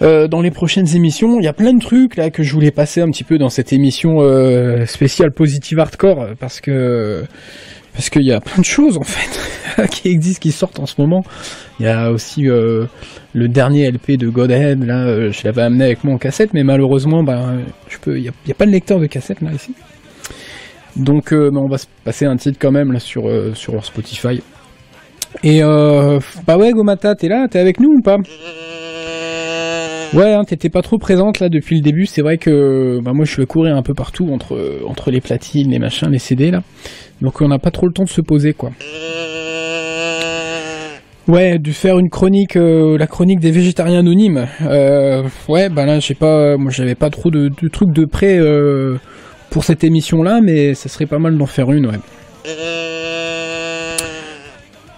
euh, 0.00 0.28
dans 0.28 0.40
les 0.40 0.52
prochaines 0.52 0.94
émissions. 0.94 1.40
Il 1.40 1.44
y 1.44 1.48
a 1.48 1.52
plein 1.52 1.72
de 1.72 1.80
trucs 1.80 2.16
là 2.16 2.30
que 2.30 2.44
je 2.44 2.52
voulais 2.52 2.70
passer 2.70 3.00
un 3.00 3.10
petit 3.10 3.24
peu 3.24 3.36
dans 3.36 3.48
cette 3.48 3.72
émission 3.72 4.20
euh, 4.20 4.86
spéciale 4.86 5.32
positive 5.32 5.80
hardcore 5.80 6.28
parce 6.38 6.60
que 6.60 7.24
parce 7.94 8.08
qu'il 8.10 8.22
y 8.22 8.32
a 8.32 8.40
plein 8.40 8.60
de 8.60 8.64
choses 8.64 8.96
en 8.96 9.02
fait 9.02 9.86
qui 9.90 10.08
existent, 10.08 10.40
qui 10.40 10.52
sortent 10.52 10.78
en 10.78 10.86
ce 10.86 11.00
moment. 11.00 11.24
Il 11.80 11.86
y 11.86 11.88
a 11.88 12.12
aussi 12.12 12.48
euh, 12.48 12.84
le 13.32 13.48
dernier 13.48 13.90
LP 13.90 14.12
de 14.12 14.28
Godhead. 14.28 14.84
Là, 14.84 15.30
je 15.30 15.42
l'avais 15.44 15.62
amené 15.62 15.86
avec 15.86 16.04
moi 16.04 16.14
en 16.14 16.18
cassette, 16.18 16.54
mais 16.54 16.62
malheureusement, 16.62 17.24
bah, 17.24 17.54
je 17.88 17.98
peux. 17.98 18.18
Il 18.18 18.24
y 18.24 18.28
a, 18.28 18.54
pas 18.54 18.66
de 18.66 18.70
lecteur 18.70 19.00
de 19.00 19.06
cassette 19.06 19.40
là 19.40 19.50
ici. 19.52 19.74
Donc, 20.94 21.34
bah, 21.34 21.50
on 21.54 21.68
va 21.68 21.78
se 21.78 21.86
passer 22.04 22.24
un 22.24 22.36
titre 22.36 22.58
quand 22.60 22.70
même 22.70 22.92
là 22.92 23.00
sur 23.00 23.28
sur 23.54 23.84
Spotify. 23.84 24.40
Et 25.42 25.60
bah 25.60 26.56
ouais, 26.56 26.70
Gomata, 26.72 27.16
t'es 27.16 27.28
là, 27.28 27.48
t'es 27.50 27.58
avec 27.58 27.80
nous 27.80 27.96
ou 27.98 28.00
pas? 28.00 28.18
Ouais, 30.14 30.32
hein, 30.32 30.44
t'étais 30.44 30.70
pas 30.70 30.82
trop 30.82 30.98
présente 30.98 31.38
là 31.38 31.48
depuis 31.48 31.76
le 31.76 31.82
début. 31.82 32.06
C'est 32.06 32.22
vrai 32.22 32.38
que 32.38 33.00
bah, 33.02 33.12
moi 33.12 33.24
je 33.24 33.36
vais 33.36 33.46
courir 33.46 33.76
un 33.76 33.82
peu 33.82 33.94
partout 33.94 34.28
entre 34.32 34.80
entre 34.86 35.10
les 35.10 35.20
platines, 35.20 35.70
les 35.70 35.78
machins, 35.78 36.10
les 36.10 36.18
CD 36.18 36.50
là. 36.50 36.62
Donc 37.20 37.40
on 37.40 37.48
n'a 37.48 37.58
pas 37.58 37.70
trop 37.70 37.86
le 37.86 37.92
temps 37.92 38.04
de 38.04 38.08
se 38.08 38.20
poser 38.20 38.52
quoi. 38.54 38.70
Ouais, 41.26 41.58
de 41.58 41.70
faire 41.72 41.98
une 41.98 42.08
chronique, 42.08 42.56
euh, 42.56 42.96
la 42.96 43.06
chronique 43.06 43.40
des 43.40 43.50
végétariens 43.50 43.98
anonymes. 43.98 44.46
Euh, 44.62 45.24
ouais, 45.46 45.68
bah 45.68 45.84
là 45.84 46.00
j'ai 46.00 46.14
pas, 46.14 46.56
moi 46.56 46.70
j'avais 46.70 46.94
pas 46.94 47.10
trop 47.10 47.30
de, 47.30 47.50
de 47.50 47.68
trucs 47.68 47.92
de 47.92 48.06
près 48.06 48.38
euh, 48.38 48.96
pour 49.50 49.62
cette 49.64 49.84
émission 49.84 50.22
là, 50.22 50.40
mais 50.42 50.72
ça 50.72 50.88
serait 50.88 51.04
pas 51.04 51.18
mal 51.18 51.36
d'en 51.36 51.44
faire 51.44 51.70
une, 51.70 51.84
ouais. 51.86 51.98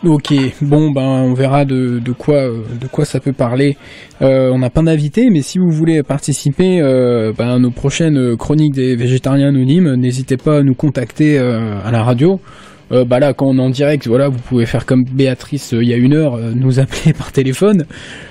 Ok, 0.02 0.32
bon 0.62 0.92
ben 0.92 1.02
on 1.02 1.34
verra 1.34 1.66
de, 1.66 2.00
euh, 2.30 2.60
quoi 2.90 3.04
ça 3.04 3.20
peut 3.20 3.34
parler. 3.34 3.76
Euh, 4.22 4.50
on 4.50 4.58
n'a 4.58 4.70
pas 4.70 4.80
d'invité, 4.80 5.28
mais 5.28 5.42
si 5.42 5.58
vous 5.58 5.70
voulez 5.70 6.02
participer 6.02 6.80
euh, 6.80 7.34
ben, 7.36 7.48
à 7.50 7.58
nos 7.58 7.70
prochaines 7.70 8.34
chroniques 8.38 8.72
des 8.72 8.96
végétariens 8.96 9.48
anonymes, 9.48 9.96
n'hésitez 9.96 10.38
pas 10.38 10.60
à 10.60 10.62
nous 10.62 10.74
contacter 10.74 11.38
à 11.38 11.90
la 11.90 12.02
radio. 12.02 12.40
Euh, 12.92 13.04
bah 13.04 13.20
là, 13.20 13.34
quand 13.34 13.48
on 13.48 13.58
est 13.58 13.60
en 13.60 13.68
direct, 13.68 14.06
voilà, 14.06 14.30
vous 14.30 14.38
pouvez 14.38 14.64
faire 14.64 14.86
comme 14.86 15.04
Béatrice 15.04 15.72
il 15.72 15.86
y 15.86 15.92
a 15.92 15.98
une 15.98 16.14
heure, 16.14 16.38
nous 16.54 16.80
appeler 16.80 17.12
par 17.18 17.30
téléphone. 17.30 17.84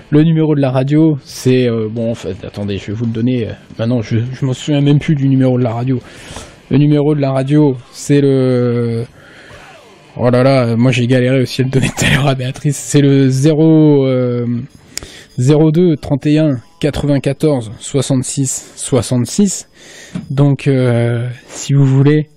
Le 0.09 0.23
numéro 0.23 0.55
de 0.55 0.61
la 0.61 0.71
radio, 0.71 1.19
c'est 1.23 1.69
bon. 1.91 2.09
En 2.09 2.15
fait, 2.15 2.43
attendez, 2.43 2.79
je 2.79 2.87
vais 2.87 2.93
vous 2.93 3.05
le 3.05 3.11
donner. 3.11 3.47
Maintenant, 3.77 4.01
je 4.01 4.17
je 4.33 4.43
m'en 4.43 4.53
souviens 4.53 4.81
même 4.81 4.97
plus 4.97 5.13
du 5.13 5.29
numéro 5.29 5.59
de 5.59 5.63
la 5.63 5.73
radio. 5.73 5.99
Le 6.71 6.79
numéro 6.79 7.13
de 7.13 7.21
la 7.21 7.31
radio, 7.31 7.77
c'est 7.91 8.21
le 8.21 9.05
Oh 10.17 10.29
là 10.29 10.43
là, 10.43 10.75
moi 10.75 10.91
j'ai 10.91 11.07
galéré 11.07 11.41
aussi 11.41 11.61
à 11.61 11.65
le 11.65 11.69
donner 11.69 11.89
tout 11.89 12.05
à 12.05 12.09
l'heure 12.09 12.27
à 12.27 12.35
Béatrice. 12.35 12.77
C'est 12.77 13.01
le 13.01 13.29
0, 13.29 14.05
euh, 14.05 14.45
02 15.37 15.95
31 15.97 16.59
94 16.79 17.71
66 17.79 18.73
66. 18.75 19.69
Donc 20.29 20.67
euh, 20.67 21.29
si 21.47 21.73
vous 21.73 21.85
voulez, 21.85 22.29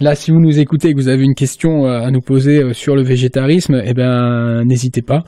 là 0.00 0.14
si 0.14 0.30
vous 0.30 0.40
nous 0.40 0.58
écoutez 0.58 0.88
et 0.88 0.92
que 0.92 0.98
vous 0.98 1.08
avez 1.08 1.24
une 1.24 1.34
question 1.34 1.86
euh, 1.86 2.00
à 2.00 2.10
nous 2.10 2.20
poser 2.20 2.62
euh, 2.62 2.72
sur 2.72 2.96
le 2.96 3.02
végétarisme, 3.02 3.80
eh 3.84 3.94
ben 3.94 4.64
n'hésitez 4.64 5.02
pas. 5.02 5.24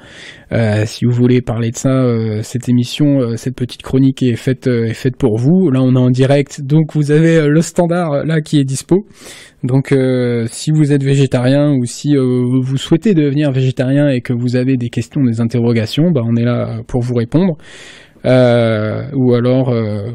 Euh, 0.53 0.85
si 0.87 1.05
vous 1.05 1.13
voulez 1.13 1.41
parler 1.41 1.71
de 1.71 1.77
ça, 1.77 2.05
cette 2.43 2.69
émission, 2.69 3.37
cette 3.37 3.55
petite 3.55 3.83
chronique 3.83 4.23
est 4.23 4.37
faite 4.37 4.67
est 4.67 4.95
faite 4.95 5.17
pour 5.17 5.39
vous. 5.39 5.71
Là 5.71 5.83
on 5.83 5.95
est 5.95 5.99
en 5.99 6.11
direct, 6.11 6.63
donc 6.63 6.95
vous 6.95 7.11
avez 7.11 7.47
le 7.47 7.63
standard 7.63 8.25
là 8.25 8.41
qui 8.41 8.59
est 8.59 8.65
dispo. 8.65 9.07
Donc 9.63 9.95
si 10.49 10.71
vous 10.71 10.93
êtes 10.93 11.03
végétarien 11.03 11.73
ou 11.73 11.85
si 11.85 12.15
vous 12.17 12.77
souhaitez 12.77 13.15
devenir 13.15 13.51
végétarien 13.51 14.09
et 14.09 14.21
que 14.21 14.33
vous 14.33 14.57
avez 14.57 14.77
des 14.77 14.91
questions, 14.91 15.23
des 15.25 15.41
interrogations, 15.41 16.11
bah, 16.11 16.23
on 16.25 16.37
est 16.37 16.45
là 16.45 16.81
pour 16.87 17.03
vous 17.03 17.15
répondre. 17.15 17.57
Ou 18.25 19.35
alors, 19.35 19.75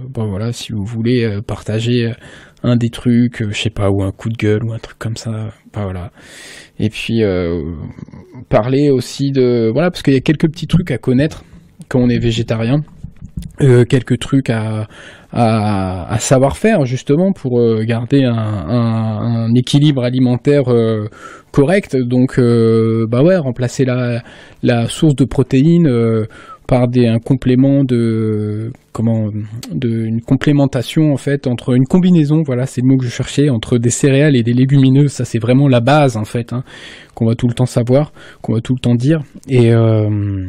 bon 0.09 0.29
voilà, 0.29 0.53
si 0.53 0.71
vous 0.71 0.85
voulez 0.85 1.39
partager 1.45 2.13
un 2.63 2.75
des 2.75 2.89
trucs, 2.89 3.41
euh, 3.41 3.51
je 3.51 3.59
sais 3.59 3.69
pas, 3.69 3.89
ou 3.89 4.03
un 4.03 4.11
coup 4.11 4.29
de 4.29 4.37
gueule 4.37 4.63
ou 4.63 4.73
un 4.73 4.79
truc 4.79 4.97
comme 4.99 5.17
ça, 5.17 5.51
bah 5.73 5.83
voilà. 5.83 6.11
Et 6.79 6.89
puis 6.89 7.23
euh, 7.23 7.61
parler 8.49 8.89
aussi 8.89 9.31
de 9.31 9.69
voilà, 9.71 9.91
parce 9.91 10.03
qu'il 10.03 10.13
y 10.13 10.17
a 10.17 10.21
quelques 10.21 10.49
petits 10.49 10.67
trucs 10.67 10.91
à 10.91 10.97
connaître 10.97 11.43
quand 11.89 11.99
on 11.99 12.09
est 12.09 12.19
végétarien. 12.19 12.83
Euh, 13.61 13.85
quelques 13.85 14.19
trucs 14.19 14.49
à, 14.49 14.87
à, 15.31 16.11
à 16.13 16.19
savoir 16.19 16.57
faire 16.57 16.85
justement 16.85 17.31
pour 17.31 17.59
euh, 17.59 17.83
garder 17.83 18.23
un, 18.23 18.33
un, 18.33 19.45
un 19.47 19.53
équilibre 19.55 20.03
alimentaire 20.03 20.71
euh, 20.71 21.07
correct. 21.51 21.95
Donc, 21.95 22.37
euh, 22.37 23.07
bah 23.07 23.23
ouais, 23.23 23.37
remplacer 23.37 23.83
la, 23.83 24.21
la 24.61 24.87
source 24.87 25.15
de 25.15 25.25
protéines 25.25 25.87
par 26.71 26.83
un 26.83 27.19
complément 27.19 27.83
de 27.83 28.71
comment 28.93 29.29
de 29.73 29.89
une 30.05 30.21
complémentation 30.21 31.11
en 31.11 31.17
fait 31.17 31.45
entre 31.45 31.75
une 31.75 31.85
combinaison 31.85 32.43
voilà 32.43 32.65
c'est 32.65 32.79
le 32.79 32.87
mot 32.87 32.95
que 32.95 33.03
je 33.03 33.09
cherchais 33.09 33.49
entre 33.49 33.77
des 33.77 33.89
céréales 33.89 34.37
et 34.37 34.43
des 34.43 34.53
légumineuses 34.53 35.11
ça 35.11 35.25
c'est 35.25 35.37
vraiment 35.37 35.67
la 35.67 35.81
base 35.81 36.15
en 36.15 36.23
fait 36.23 36.53
hein, 36.53 36.63
qu'on 37.13 37.25
va 37.25 37.35
tout 37.35 37.49
le 37.49 37.53
temps 37.53 37.65
savoir 37.65 38.13
qu'on 38.41 38.53
va 38.53 38.61
tout 38.61 38.73
le 38.73 38.79
temps 38.79 38.95
dire 38.95 39.21
et 39.49 39.73
euh, 39.73 40.47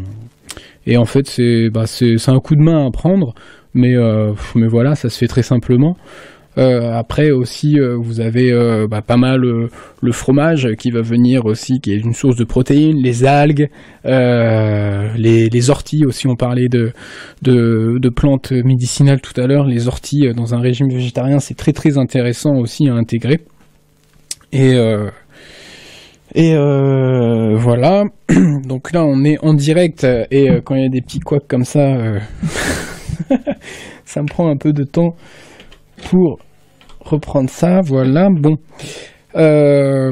et 0.87 0.97
en 0.97 1.05
fait, 1.05 1.27
c'est 1.29 1.71
bah, 1.71 1.87
c'est 1.87 2.29
un 2.29 2.41
coup 2.41 2.57
de 2.57 2.61
main 2.61 2.87
à 2.87 2.91
prendre, 2.91 3.35
mais 3.75 3.95
euh, 3.95 4.33
mais 4.55 4.67
voilà, 4.67 4.95
ça 4.95 5.11
se 5.11 5.19
fait 5.19 5.29
très 5.29 5.43
simplement. 5.43 5.97
Euh, 6.59 6.93
après 6.93 7.31
aussi, 7.31 7.79
euh, 7.81 7.97
vous 7.97 8.21
avez 8.21 8.53
euh, 8.53 8.87
bah, 8.87 9.01
pas 9.01 9.17
mal 9.17 9.41
le 9.41 10.13
fromage 10.13 10.69
qui 10.79 10.91
va 10.91 11.01
venir 11.01 11.47
aussi, 11.47 11.81
qui 11.81 11.93
est 11.93 11.97
une 11.97 12.13
source 12.13 12.37
de 12.37 12.45
protéines, 12.45 12.99
les 12.99 13.25
algues, 13.25 13.71
les, 14.05 15.71
orties 15.71 16.05
aussi. 16.05 16.27
On 16.27 16.37
parlait 16.37 16.69
de, 16.69 16.93
plantes 18.11 18.53
médicinales 18.53 19.21
tout 19.21 19.39
à 19.41 19.47
l'heure. 19.47 19.67
Les 19.67 19.89
orties 19.89 20.33
dans 20.35 20.55
un 20.55 20.61
régime 20.61 20.91
végétarien, 20.91 21.41
c'est 21.41 21.55
très 21.55 21.73
très 21.73 21.97
intéressant 21.97 22.57
aussi 22.57 22.89
à 22.89 22.95
intégrer. 22.95 23.41
Et 24.53 24.75
voilà. 27.55 28.05
Donc 28.67 28.93
là, 28.93 29.05
on 29.05 29.25
est 29.25 29.39
en 29.43 29.55
direct 29.55 30.07
et 30.31 30.51
quand 30.65 30.75
il 30.75 30.83
y 30.83 30.87
a 30.87 30.91
des 30.91 31.01
petits 31.01 31.21
couacs 31.21 31.49
comme 31.49 31.65
ça, 31.65 31.97
ça 34.05 34.21
me 34.21 34.27
prend 34.27 34.51
un 34.51 34.57
peu 34.57 34.75
de 34.75 34.85
temps 34.85 35.17
pour 36.11 36.39
reprendre 37.01 37.51
ça. 37.51 37.81
Voilà. 37.83 38.29
Bon. 38.31 38.57
Euh, 39.35 40.11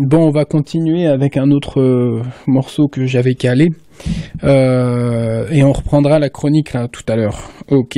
bon, 0.00 0.28
on 0.28 0.30
va 0.30 0.44
continuer 0.46 1.06
avec 1.06 1.36
un 1.36 1.50
autre 1.50 1.80
euh, 1.80 2.22
morceau 2.46 2.88
que 2.88 3.06
j'avais 3.06 3.34
calé 3.34 3.68
Euh, 4.44 5.46
et 5.50 5.62
on 5.62 5.72
reprendra 5.72 6.18
la 6.18 6.28
chronique 6.28 6.72
là 6.74 6.86
tout 6.88 7.02
à 7.08 7.16
l'heure. 7.16 7.38
Ok. 7.70 7.96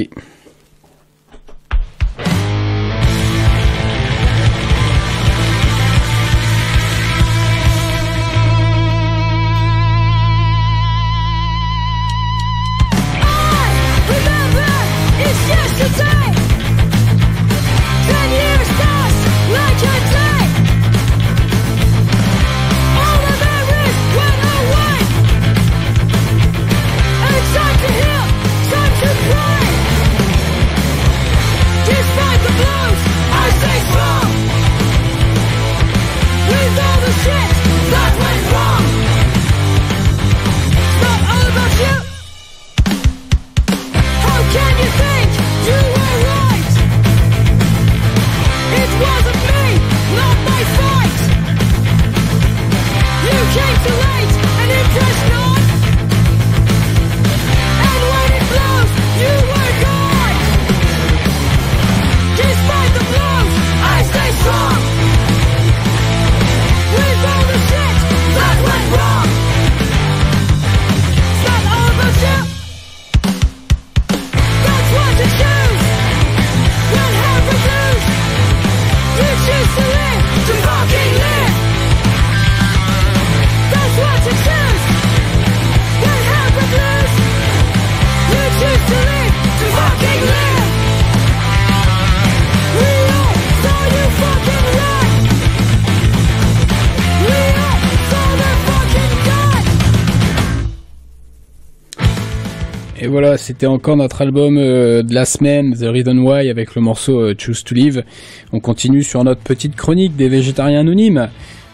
C'était 103.49 103.65
encore 103.65 103.97
notre 103.97 104.21
album 104.21 104.59
euh, 104.59 105.03
de 105.03 105.15
la 105.15 105.25
semaine, 105.25 105.75
The 105.75 105.85
Reason 105.85 106.19
Why, 106.19 106.51
avec 106.51 106.75
le 106.75 106.83
morceau 106.83 107.19
euh, 107.19 107.35
Choose 107.35 107.65
to 107.65 107.75
Live. 107.75 108.05
On 108.53 108.61
continue 108.61 109.03
sur 109.03 109.25
notre 109.25 109.41
petite 109.41 109.75
chronique 109.75 110.17
des 110.17 110.29
végétariens 110.29 110.81
anonymes. 110.81 111.31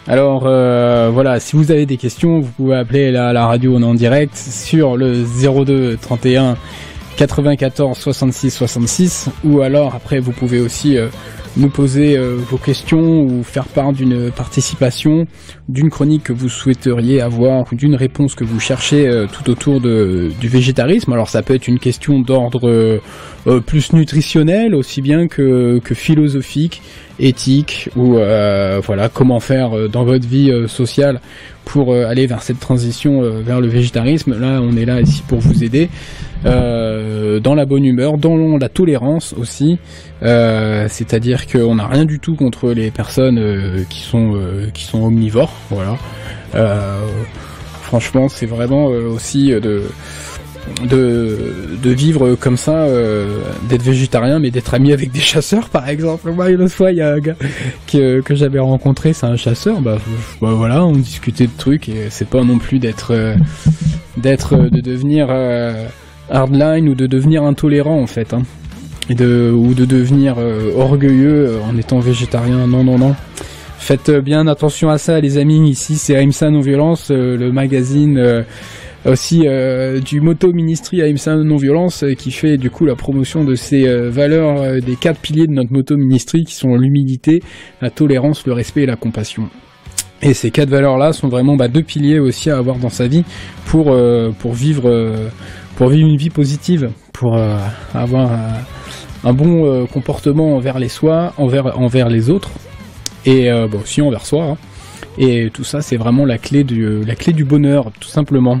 Alors 0.07 0.43
euh, 0.45 1.09
voilà, 1.11 1.41
si 1.41 1.57
vous 1.57 1.71
avez 1.71 1.85
des 1.85 1.97
questions, 1.97 2.39
vous 2.39 2.49
pouvez 2.55 2.77
appeler 2.77 3.11
la, 3.11 3.33
la 3.33 3.45
radio, 3.45 3.75
en 3.75 3.93
direct 3.93 4.37
sur 4.37 4.95
le 4.95 5.25
02 5.25 5.97
31 6.01 6.55
94 7.17 7.97
66 7.97 8.51
66 8.51 9.29
ou 9.43 9.59
alors 9.59 9.95
après 9.95 10.19
vous 10.19 10.31
pouvez 10.31 10.61
aussi 10.61 10.97
nous 11.57 11.69
poser 11.69 12.17
euh, 12.17 12.35
vos 12.35 12.57
questions 12.57 13.23
ou 13.23 13.43
faire 13.43 13.65
part 13.65 13.93
d'une 13.93 14.31
participation, 14.31 15.25
d'une 15.69 15.89
chronique 15.89 16.23
que 16.23 16.33
vous 16.33 16.49
souhaiteriez 16.49 17.21
avoir 17.21 17.71
ou 17.71 17.75
d'une 17.75 17.95
réponse 17.95 18.35
que 18.35 18.43
vous 18.43 18.59
cherchez 18.59 19.07
euh, 19.07 19.25
tout 19.31 19.49
autour 19.49 19.79
de, 19.79 20.31
du 20.39 20.47
végétarisme. 20.47 21.13
Alors 21.13 21.29
ça 21.29 21.41
peut 21.41 21.55
être 21.55 21.67
une 21.67 21.79
question 21.79 22.19
d'ordre 22.19 22.67
euh, 22.67 23.59
plus 23.61 23.93
nutritionnel 23.93 24.75
aussi 24.75 25.01
bien 25.01 25.27
que, 25.27 25.79
que 25.83 25.93
philosophique, 25.93 26.81
éthique 27.19 27.89
ou 27.95 28.15
voilà 28.15 29.07
comment 29.13 29.39
faire 29.39 29.87
dans 29.87 30.03
votre 30.03 30.27
vie 30.27 30.51
sociale 30.67 31.21
pour 31.65 31.91
euh, 31.91 32.05
aller 32.07 32.27
vers 32.27 32.41
cette 32.43 32.59
transition 32.59 33.21
euh, 33.21 33.41
vers 33.41 33.59
le 33.59 33.67
végétarisme. 33.67 34.39
Là, 34.39 34.61
on 34.61 34.77
est 34.77 34.85
là 34.85 35.01
ici 35.01 35.23
pour 35.27 35.39
vous 35.39 35.63
aider 35.63 35.89
euh, 36.45 37.39
dans 37.39 37.55
la 37.55 37.65
bonne 37.65 37.83
humeur, 37.83 38.17
dans 38.17 38.57
la 38.57 38.69
tolérance 38.69 39.33
aussi. 39.33 39.79
C'est-à-dire 40.21 41.47
qu'on 41.47 41.75
n'a 41.75 41.87
rien 41.87 42.05
du 42.05 42.19
tout 42.19 42.35
contre 42.35 42.71
les 42.71 42.91
personnes 42.91 43.85
qui 43.89 43.99
sont 43.99 44.39
qui 44.73 44.83
sont 44.83 45.03
omnivores. 45.03 45.53
Voilà. 45.69 45.97
Franchement, 47.81 48.29
c'est 48.29 48.45
vraiment 48.45 48.85
aussi 48.85 49.49
de 49.49 49.83
de, 50.83 51.37
de 51.81 51.89
vivre 51.91 52.35
comme 52.35 52.57
ça, 52.57 52.83
euh, 52.83 53.39
d'être 53.69 53.83
végétarien, 53.83 54.39
mais 54.39 54.51
d'être 54.51 54.73
ami 54.73 54.93
avec 54.93 55.11
des 55.11 55.19
chasseurs, 55.19 55.69
par 55.69 55.87
exemple. 55.89 56.31
Moi, 56.31 56.49
une 56.49 56.67
il 56.89 56.95
y 56.95 57.01
a 57.01 57.13
un 57.13 57.19
gars 57.19 57.35
que, 57.87 58.21
que 58.21 58.35
j'avais 58.35 58.59
rencontré, 58.59 59.13
c'est 59.13 59.25
un 59.25 59.37
chasseur. 59.37 59.81
Bah, 59.81 59.97
bah 60.41 60.53
voilà, 60.53 60.85
on 60.85 60.93
discutait 60.93 61.47
de 61.47 61.57
trucs 61.57 61.89
et 61.89 62.07
c'est 62.09 62.27
pas 62.27 62.43
non 62.43 62.57
plus 62.57 62.79
d'être, 62.79 63.11
euh, 63.11 63.35
d'être, 64.17 64.55
euh, 64.55 64.69
de 64.69 64.81
devenir 64.81 65.29
hardline 66.29 66.89
ou 66.89 66.95
de 66.95 67.07
devenir 67.07 67.43
intolérant 67.43 68.01
en 68.01 68.07
fait, 68.07 68.33
hein. 68.33 68.41
et 69.09 69.15
de 69.15 69.51
ou 69.55 69.73
de 69.73 69.85
devenir 69.85 70.37
orgueilleux 70.75 71.59
en 71.69 71.77
étant 71.77 71.99
végétarien. 71.99 72.67
Non, 72.67 72.83
non, 72.83 72.97
non. 72.97 73.15
Faites 73.77 74.09
bien 74.09 74.47
attention 74.47 74.89
à 74.89 74.97
ça, 74.97 75.19
les 75.19 75.37
amis. 75.37 75.69
Ici, 75.69 75.97
c'est 75.97 76.15
Aimsa 76.15 76.49
Non 76.49 76.61
Violence, 76.61 77.11
le 77.11 77.51
magazine 77.51 78.45
aussi 79.05 79.43
euh, 79.45 79.99
du 79.99 80.19
Moto 80.21 80.51
Ministry 80.51 81.01
Aimsa 81.01 81.35
Non 81.35 81.57
Violence, 81.57 82.03
euh, 82.03 82.13
qui 82.13 82.31
fait 82.31 82.57
du 82.57 82.69
coup 82.69 82.85
la 82.85 82.95
promotion 82.95 83.43
de 83.43 83.55
ces 83.55 83.87
euh, 83.87 84.09
valeurs, 84.09 84.81
des 84.81 84.95
quatre 84.95 85.19
piliers 85.19 85.47
de 85.47 85.53
notre 85.53 85.71
Moto 85.71 85.95
Ministry, 85.95 86.43
qui 86.43 86.55
sont 86.55 86.75
l'humilité, 86.75 87.41
la 87.81 87.89
tolérance, 87.89 88.45
le 88.47 88.53
respect 88.53 88.83
et 88.83 88.85
la 88.85 88.95
compassion. 88.95 89.49
Et 90.21 90.33
ces 90.33 90.49
quatre 90.49 90.69
valeurs-là 90.69 91.13
sont 91.13 91.27
vraiment 91.27 91.55
bah, 91.55 91.67
deux 91.67 91.83
piliers 91.83 92.19
aussi 92.19 92.49
à 92.49 92.57
avoir 92.57 92.77
dans 92.77 92.89
sa 92.89 93.07
vie 93.07 93.23
pour 93.65 93.95
pour 94.39 94.53
vivre 94.53 95.29
pour 95.75 95.89
vivre 95.89 96.07
une 96.07 96.17
vie 96.17 96.29
positive, 96.29 96.89
pour 97.11 97.37
avoir 97.93 98.31
un 99.23 99.33
bon 99.33 99.85
comportement 99.87 100.55
envers 100.55 100.79
les 100.79 100.87
soi, 100.87 101.33
envers 101.37 101.77
envers 101.77 102.09
les 102.09 102.29
autres 102.29 102.49
et 103.25 103.49
bah, 103.49 103.77
aussi 103.79 104.01
envers 104.01 104.25
soi. 104.25 104.45
hein. 104.45 104.57
Et 105.17 105.49
tout 105.53 105.65
ça, 105.65 105.81
c'est 105.81 105.97
vraiment 105.97 106.25
la 106.25 106.37
clé 106.37 106.63
du 106.63 107.03
la 107.03 107.15
clé 107.15 107.33
du 107.33 107.43
bonheur, 107.43 107.91
tout 107.99 108.09
simplement. 108.09 108.59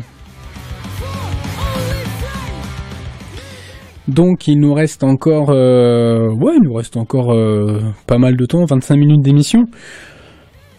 Donc 4.07 4.47
il 4.47 4.59
nous 4.59 4.73
reste 4.73 5.03
encore, 5.03 5.49
euh, 5.49 6.29
ouais, 6.29 6.53
il 6.57 6.63
nous 6.63 6.73
reste 6.73 6.95
encore 6.97 7.33
euh, 7.33 7.81
pas 8.07 8.17
mal 8.17 8.37
de 8.37 8.45
temps, 8.45 8.63
25 8.65 8.95
minutes 8.97 9.21
d'émission. 9.21 9.65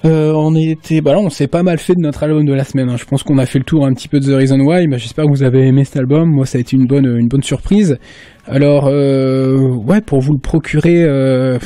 Euh, 0.04 0.32
on 0.36 0.54
était, 0.54 1.00
bah 1.00 1.12
là, 1.12 1.18
on 1.18 1.30
s'est 1.30 1.48
pas 1.48 1.64
mal 1.64 1.78
fait 1.78 1.94
de 1.94 2.00
notre 2.00 2.22
album 2.22 2.44
de 2.44 2.52
la 2.52 2.62
semaine. 2.62 2.88
hein. 2.88 2.96
Je 2.96 3.04
pense 3.04 3.24
qu'on 3.24 3.38
a 3.38 3.46
fait 3.46 3.58
le 3.58 3.64
tour 3.64 3.84
un 3.84 3.92
petit 3.92 4.06
peu 4.06 4.20
de 4.20 4.26
The 4.26 4.36
Reason 4.36 4.60
Why. 4.60 4.86
Bah, 4.86 4.98
J'espère 4.98 5.24
que 5.24 5.30
vous 5.30 5.42
avez 5.42 5.66
aimé 5.66 5.84
cet 5.84 5.96
album. 5.96 6.30
Moi, 6.30 6.46
ça 6.46 6.58
a 6.58 6.60
été 6.60 6.76
une 6.76 6.86
bonne, 6.86 7.06
une 7.06 7.26
bonne 7.26 7.42
surprise. 7.42 7.98
Alors, 8.46 8.86
euh, 8.86 9.58
ouais, 9.58 10.00
pour 10.00 10.20
vous 10.20 10.34
le 10.34 10.38
procurer, 10.38 11.02
euh, 11.02 11.58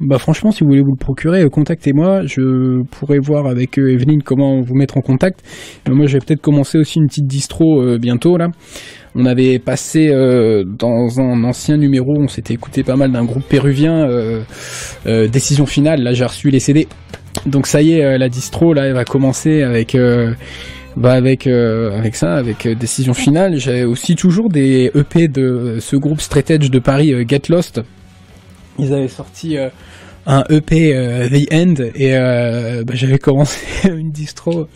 bah 0.00 0.18
franchement, 0.18 0.50
si 0.50 0.64
vous 0.64 0.70
voulez 0.70 0.82
vous 0.82 0.92
le 0.92 1.02
procurer, 1.02 1.44
euh, 1.44 1.48
contactez-moi. 1.48 2.26
Je 2.26 2.82
pourrais 2.90 3.20
voir 3.20 3.46
avec 3.46 3.78
Evelyne 3.78 4.22
comment 4.22 4.60
vous 4.60 4.74
mettre 4.74 4.98
en 4.98 5.00
contact. 5.00 5.40
Moi, 5.88 6.06
je 6.06 6.14
vais 6.14 6.18
peut-être 6.18 6.42
commencer 6.42 6.76
aussi 6.76 6.98
une 6.98 7.06
petite 7.06 7.26
distro 7.26 7.96
bientôt 7.98 8.36
là. 8.36 8.48
On 9.14 9.26
avait 9.26 9.58
passé 9.58 10.08
euh, 10.10 10.64
dans 10.64 11.20
un 11.20 11.44
ancien 11.44 11.76
numéro, 11.76 12.16
on 12.16 12.28
s'était 12.28 12.54
écouté 12.54 12.82
pas 12.82 12.96
mal 12.96 13.12
d'un 13.12 13.24
groupe 13.24 13.44
péruvien. 13.44 14.08
euh, 14.08 14.42
euh, 15.06 15.28
décision 15.28 15.66
finale. 15.66 16.02
Là, 16.02 16.12
j'ai 16.12 16.24
reçu 16.24 16.50
les 16.50 16.60
CD. 16.60 16.88
Donc 17.46 17.66
ça 17.66 17.82
y 17.82 17.92
est, 17.92 18.18
la 18.18 18.28
distro 18.28 18.74
là, 18.74 18.86
elle 18.86 18.94
va 18.94 19.04
commencer 19.04 19.62
avec. 19.62 19.96
bah 20.96 21.12
avec 21.12 21.46
avec 21.46 22.16
ça, 22.16 22.34
avec 22.34 22.66
décision 22.66 23.14
finale, 23.14 23.58
j'ai 23.58 23.84
aussi 23.84 24.16
toujours 24.16 24.48
des 24.48 24.90
EP 24.94 25.28
de 25.28 25.78
ce 25.80 25.94
groupe 25.94 26.20
Straight 26.20 26.50
Edge 26.50 26.70
de 26.70 26.78
Paris, 26.80 27.14
Get 27.28 27.42
Lost. 27.48 27.80
Ils 28.78 28.92
avaient 28.92 29.08
sorti 29.08 29.56
un 30.26 30.44
EP 30.50 30.92
The 31.30 31.52
End 31.54 31.74
et 31.94 32.12
bah, 32.84 32.94
j'avais 32.94 33.18
commencé 33.18 33.60
une 33.88 34.10
distro 34.10 34.66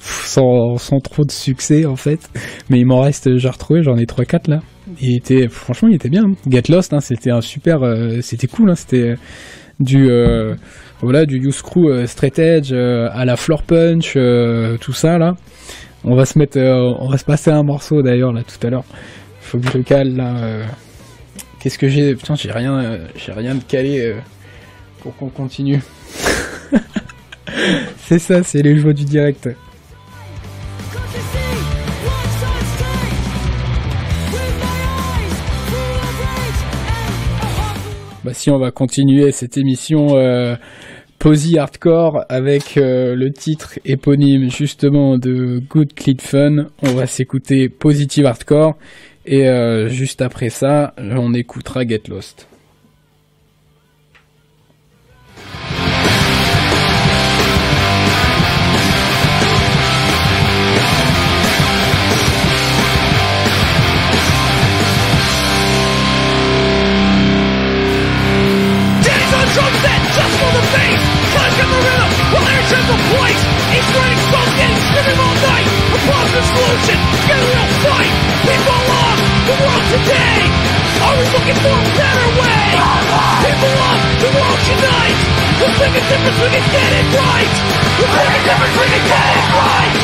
sans, 0.00 0.76
trop 1.02 1.24
de 1.24 1.30
succès 1.30 1.84
en 1.86 1.96
fait, 1.96 2.20
mais 2.68 2.80
il 2.80 2.86
m'en 2.86 3.00
reste, 3.00 3.36
j'ai 3.36 3.48
retrouvé, 3.48 3.82
j'en 3.82 3.96
ai 3.96 4.04
3-4 4.04 4.50
là. 4.50 4.60
Il 5.00 5.14
était, 5.14 5.48
franchement, 5.48 5.88
il 5.88 5.94
était 5.94 6.08
bien. 6.08 6.24
Get 6.48 6.62
Lost, 6.68 6.92
hein, 6.92 7.00
c'était 7.00 7.30
un 7.30 7.40
super, 7.40 7.82
euh, 7.82 8.20
c'était 8.22 8.48
cool, 8.48 8.70
hein, 8.70 8.74
c'était 8.74 9.14
du 9.78 10.10
euh, 10.10 10.54
voilà 11.00 11.24
du 11.26 11.36
Use 11.38 11.62
Crew 11.62 11.86
euh, 11.88 12.06
Straight 12.06 12.38
Edge 12.38 12.70
euh, 12.72 13.08
à 13.12 13.24
la 13.24 13.36
Floor 13.36 13.62
Punch, 13.62 14.14
euh, 14.16 14.76
tout 14.78 14.92
ça 14.92 15.18
là. 15.18 15.34
On 16.02 16.14
va 16.16 16.24
se 16.24 16.38
mettre, 16.38 16.58
euh, 16.58 16.92
on 16.98 17.08
va 17.08 17.18
se 17.18 17.24
passer 17.24 17.50
un 17.50 17.62
morceau 17.62 18.02
d'ailleurs 18.02 18.32
là 18.32 18.42
tout 18.42 18.66
à 18.66 18.70
l'heure. 18.70 18.84
Faut 19.40 19.58
que 19.58 19.70
je 19.70 19.78
le 19.78 19.84
cale 19.84 20.16
là. 20.16 20.36
euh. 20.38 20.64
Qu'est-ce 21.60 21.78
que 21.78 21.88
j'ai? 21.88 22.14
Putain, 22.14 22.34
j'ai 22.36 22.50
rien, 22.52 22.78
euh, 22.78 23.06
j'ai 23.16 23.32
rien 23.32 23.54
de 23.54 23.62
calé 23.62 24.00
euh, 24.00 24.14
pour 25.00 25.14
qu'on 25.16 25.28
continue. 25.28 25.80
c'est 27.98 28.18
ça, 28.18 28.42
c'est 28.42 28.62
les 28.62 28.78
joies 28.78 28.94
du 28.94 29.04
direct. 29.04 29.48
Bah 38.30 38.34
si 38.34 38.48
on 38.48 38.58
va 38.58 38.70
continuer 38.70 39.32
cette 39.32 39.58
émission 39.58 40.16
euh, 40.16 40.54
Hardcore 41.58 42.24
avec 42.28 42.76
euh, 42.76 43.16
le 43.16 43.32
titre 43.32 43.80
éponyme 43.84 44.48
justement 44.48 45.18
de 45.18 45.60
Good 45.68 45.94
Clean 45.94 46.14
Fun. 46.20 46.66
On 46.84 46.92
va 46.92 47.08
s'écouter 47.08 47.68
Positive 47.68 48.26
Hardcore 48.26 48.76
et 49.26 49.48
euh, 49.48 49.88
juste 49.88 50.22
après 50.22 50.48
ça, 50.48 50.94
on 50.96 51.34
écoutera 51.34 51.84
Get 51.84 52.02
Lost. 52.08 52.49
Positive 76.30 76.62
solution, 76.62 76.98
get 77.26 77.38
a 77.42 77.46
real 77.50 77.68
fight. 77.82 78.14
People 78.46 78.82
of 78.86 79.16
the 79.50 79.56
world 79.66 79.84
today, 79.90 80.38
always 81.02 81.26
looking 81.34 81.58
for 81.58 81.74
a 81.74 81.86
better 81.98 82.28
way. 82.38 82.70
People 83.42 83.74
of 83.74 83.98
the 84.22 84.30
world 84.38 84.60
unite. 84.62 85.18
We'll 85.58 85.74
make 85.74 85.90
a 85.90 86.04
difference, 86.06 86.38
we 86.38 86.48
can 86.54 86.66
get 86.70 86.90
it 87.02 87.06
right. 87.18 87.50
We'll 87.98 88.14
make 88.14 88.30
a 88.30 88.42
difference, 88.46 88.74
we 88.78 88.86
can 88.94 89.04
get 89.10 89.26
it 89.42 89.46
right. 89.58 89.94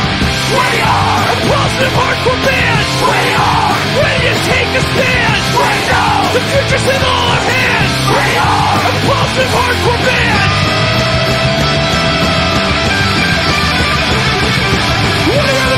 We 0.51 0.67
are 0.83 1.23
a 1.31 1.37
positive 1.47 1.95
hardcore 1.95 2.43
band. 2.43 2.87
We 3.07 3.23
are 3.39 3.71
ready 4.03 4.27
to 4.27 4.35
take 4.51 4.71
a 4.75 4.83
stand. 4.83 5.41
We 5.55 5.75
know 5.87 6.11
the 6.35 6.43
future's 6.43 6.87
in 6.91 7.03
all 7.07 7.27
our 7.39 7.43
hands. 7.55 7.95
We 8.11 8.27
are 8.35 8.75
a 8.83 8.93
positive 9.15 9.51
hardcore 9.55 10.03
band. 10.03 10.56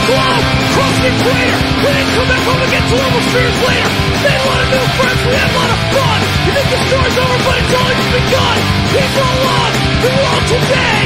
Whoa! 0.08 0.40
Cross 0.72 0.96
the 1.04 1.08
equator! 1.12 1.58
Did 1.84 1.94
come 2.16 2.28
back 2.28 2.44
over 2.48 2.67
to 2.88 2.96
12 2.96 3.36
years 3.36 3.56
later. 3.68 3.90
Made 4.24 4.40
a 4.40 4.46
lot 4.48 4.60
of 4.64 4.68
new 4.72 4.86
friends, 4.96 5.20
we 5.28 5.32
had 5.36 5.48
a 5.48 5.56
lot 5.60 5.70
of 5.76 5.80
fun. 5.92 6.18
You 6.48 6.52
think 6.56 6.68
the 6.72 6.80
story's 6.88 7.18
over, 7.20 7.38
but 7.44 7.54
it's 7.60 7.74
only 7.76 7.94
just 8.00 8.12
begun. 8.16 8.56
People 8.88 9.28
love 9.44 9.74
the 10.00 10.12
world 10.16 10.44
today. 10.48 11.02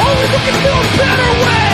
Always 0.00 0.30
looking 0.34 0.58
for 0.58 0.74
a 0.74 0.86
better 0.98 1.30
way. 1.38 1.66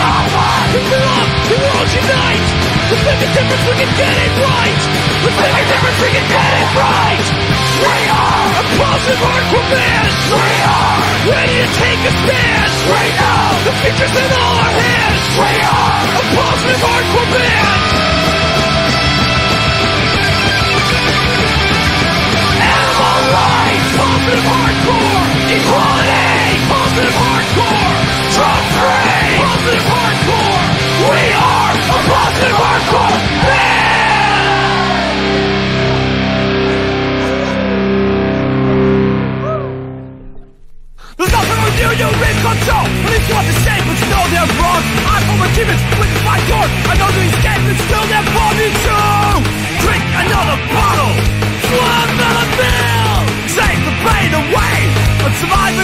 People 0.76 1.00
love 1.00 1.28
the 1.48 1.56
world 1.56 1.88
unite. 1.88 2.46
Let's 2.86 3.04
make 3.06 3.22
a 3.24 3.30
difference, 3.32 3.64
we 3.64 3.74
can 3.80 3.92
get 3.96 4.14
it 4.28 4.32
right. 4.44 4.80
Let's 5.24 5.38
make 5.40 5.56
a 5.56 5.66
difference, 5.72 5.98
we 6.04 6.10
can 6.12 6.26
get 6.28 6.50
it 6.60 6.70
right. 6.76 7.26
We 7.80 7.96
are 8.12 8.44
a 8.60 8.64
positive 8.76 9.20
band. 9.72 10.12
We 10.36 10.52
are 10.68 10.96
ready 11.32 11.56
to 11.64 11.68
take 11.80 12.02
a 12.04 12.12
stand. 12.12 12.70
We 12.92 13.02
know 13.16 13.44
the 13.64 13.72
future's 13.80 14.16
in 14.20 14.30
all 14.36 14.56
our 14.60 14.74
hands. 14.84 15.22
We 15.32 15.52
are 15.64 15.96
a 16.12 16.24
positive 16.36 16.80
hardcore 16.84 18.15
positive 24.26 24.50
hardcore. 24.50 25.22
Equality, 25.54 26.58
positive 26.66 27.14
hardcore. 27.14 27.94
Drug 28.34 28.62
free, 28.74 29.38
positive 29.38 29.86
hardcore. 29.86 30.66
We 31.06 31.22
are 31.30 31.74
a 31.78 31.98
positive 32.10 32.56
hardcore 32.58 33.22
band. 33.46 33.86
There's 41.16 41.32
nothing 41.32 41.60
with 41.62 41.78
you, 41.78 41.90
you 41.94 42.10
in 42.10 42.36
control. 42.42 42.86
Police 43.06 43.30
want 43.30 43.46
the 43.46 43.54
same, 43.62 43.84
but 43.86 43.94
you 43.94 44.08
know 44.10 44.26
they're 44.34 44.50
wrong. 44.58 44.82
I'm 45.06 45.22
from 45.22 45.38
with 45.38 46.15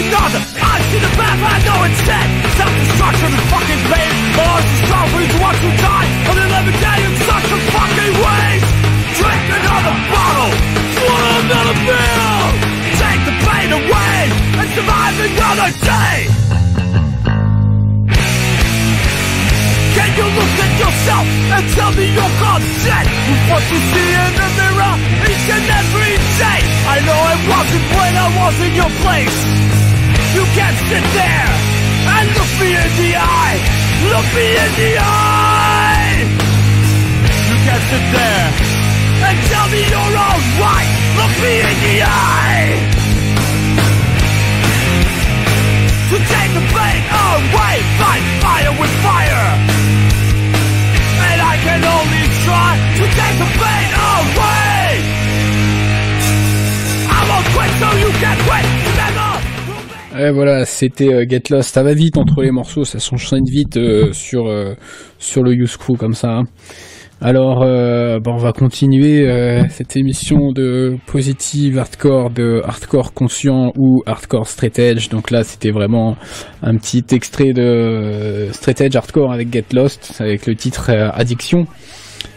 another. 0.09 0.43
I 0.59 0.77
see 0.91 1.01
the 1.01 1.13
path, 1.15 1.41
I 1.43 1.57
know 1.67 1.79
it's 1.87 2.01
set. 2.03 2.27
Self-destruction 2.59 3.31
is 3.31 3.45
fucking 3.53 3.83
pain. 3.91 4.13
Heart's 4.35 4.67
too 4.67 4.79
strong 4.87 5.07
for 5.13 5.21
you 5.23 5.31
to 5.31 5.39
watch 5.39 5.59
you 5.63 5.73
die. 5.79 6.09
On 6.31 6.35
the 6.35 6.45
11th 6.49 6.79
day 6.83 6.99
in 7.07 7.15
such 7.23 7.49
a 7.53 7.59
fucking 7.71 8.15
waste. 8.19 8.71
Drink 9.19 9.45
another 9.53 9.95
bottle, 10.11 10.53
swallow 10.97 11.35
another 11.45 11.77
pill. 11.87 12.47
Take 12.99 13.23
the 13.29 13.35
pain 13.47 13.71
away 13.71 14.19
and 14.59 14.69
survive 14.75 15.17
another 15.23 15.69
day. 15.87 16.17
Can 19.93 20.11
you 20.17 20.27
look 20.33 20.55
at 20.65 20.73
yourself 20.81 21.27
and 21.53 21.65
tell 21.77 21.93
me 21.93 22.05
you're 22.17 22.37
consent 22.41 23.07
with 23.29 23.43
what 23.53 23.63
you 23.71 23.79
see 23.93 24.09
in 24.25 24.33
the 24.41 24.49
mirror 24.57 24.95
each 25.29 25.47
and 25.53 25.67
every 25.69 26.15
day? 26.41 26.61
I 26.89 26.97
know 27.05 27.19
I 27.33 27.35
wasn't 27.53 27.87
when 27.93 28.13
I 28.17 28.29
was 28.41 28.55
in 28.67 28.73
your 28.75 28.93
place. 29.05 29.92
You 30.33 30.45
can't 30.57 30.79
sit 30.89 31.05
there 31.13 31.51
and 32.09 32.27
look 32.33 32.53
me 32.57 32.73
in 32.73 32.93
the 32.97 33.13
eye. 33.21 33.61
Look 34.09 34.29
me 34.33 34.47
in 34.65 34.73
the 34.81 34.93
eye. 34.97 36.25
You 37.53 37.57
can't 37.69 37.85
sit 37.93 38.05
there 38.17 38.49
and 39.29 39.37
tell 39.53 39.69
me 39.69 39.85
you're 39.93 40.17
alright. 40.17 40.89
Look 41.21 41.35
me 41.37 41.53
in 41.61 41.77
the 41.85 41.97
eye. 42.09 42.81
To 46.09 46.17
take 46.17 46.53
the 46.57 46.65
pain 46.65 47.03
away, 47.13 47.77
oh, 47.85 47.93
fight 48.01 48.25
fire 48.41 48.73
with 48.81 48.95
fire. 49.05 49.49
And 51.29 51.39
I 51.45 51.55
can 51.61 51.85
only 51.85 52.25
try 52.49 52.73
to 52.97 53.05
take 53.05 53.37
the 53.37 53.49
pain 53.61 53.91
away. 54.17 54.97
Oh, 57.05 57.17
I 57.17 57.21
won't 57.29 57.47
quit 57.53 57.71
so 57.77 57.89
you 58.01 58.11
can 58.17 58.37
quit. 58.49 58.82
Voilà, 60.15 60.65
c'était 60.67 61.13
euh, 61.13 61.27
Get 61.29 61.45
Lost. 61.51 61.75
Ça 61.75 61.83
va 61.83 61.95
vite 61.95 62.19
entre 62.19 62.43
les 62.43 62.51
morceaux, 62.51 62.85
ça 62.85 62.99
s'enchaîne 62.99 63.45
vite 63.45 63.77
euh, 63.77 64.13
sur 64.13 64.47
euh, 64.47 64.75
sur 65.19 65.43
le 65.43 65.55
Use 65.55 65.77
Crew 65.77 65.97
comme 65.99 66.15
ça. 66.15 66.29
hein. 66.31 66.45
Alors, 67.25 67.61
bon, 68.21 68.33
on 68.33 68.37
va 68.37 68.51
continuer 68.51 69.25
cette 69.71 69.97
émission 69.97 70.51
de 70.51 70.97
positive 71.07 71.79
hardcore, 71.79 72.31
de 72.31 72.61
hardcore 72.65 73.13
conscient 73.15 73.73
ou 73.79 74.03
hardcore 74.07 74.49
straight 74.49 74.77
edge. 74.81 75.09
Donc 75.09 75.31
là, 75.31 75.45
c'était 75.45 75.71
vraiment 75.71 76.17
un 76.65 76.77
petit 76.77 77.05
extrait 77.13 77.53
de 77.53 78.49
straight 78.51 78.81
edge 78.81 78.97
hardcore 78.97 79.33
avec 79.33 79.53
Get 79.53 79.67
Lost, 79.73 80.17
avec 80.19 80.49
le 80.49 80.57
titre 80.57 80.91
Addiction, 80.91 81.69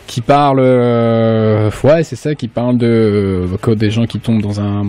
qui 0.07 0.21
parle, 0.21 0.59
euh, 0.61 1.69
ouais, 1.83 2.03
c'est 2.03 2.15
ça, 2.15 2.35
qui 2.35 2.47
parle 2.47 2.77
de 2.77 3.47
euh, 3.67 3.75
des 3.75 3.89
gens 3.89 4.05
qui 4.05 4.19
tombent 4.19 4.41
dans 4.41 4.61
un 4.61 4.83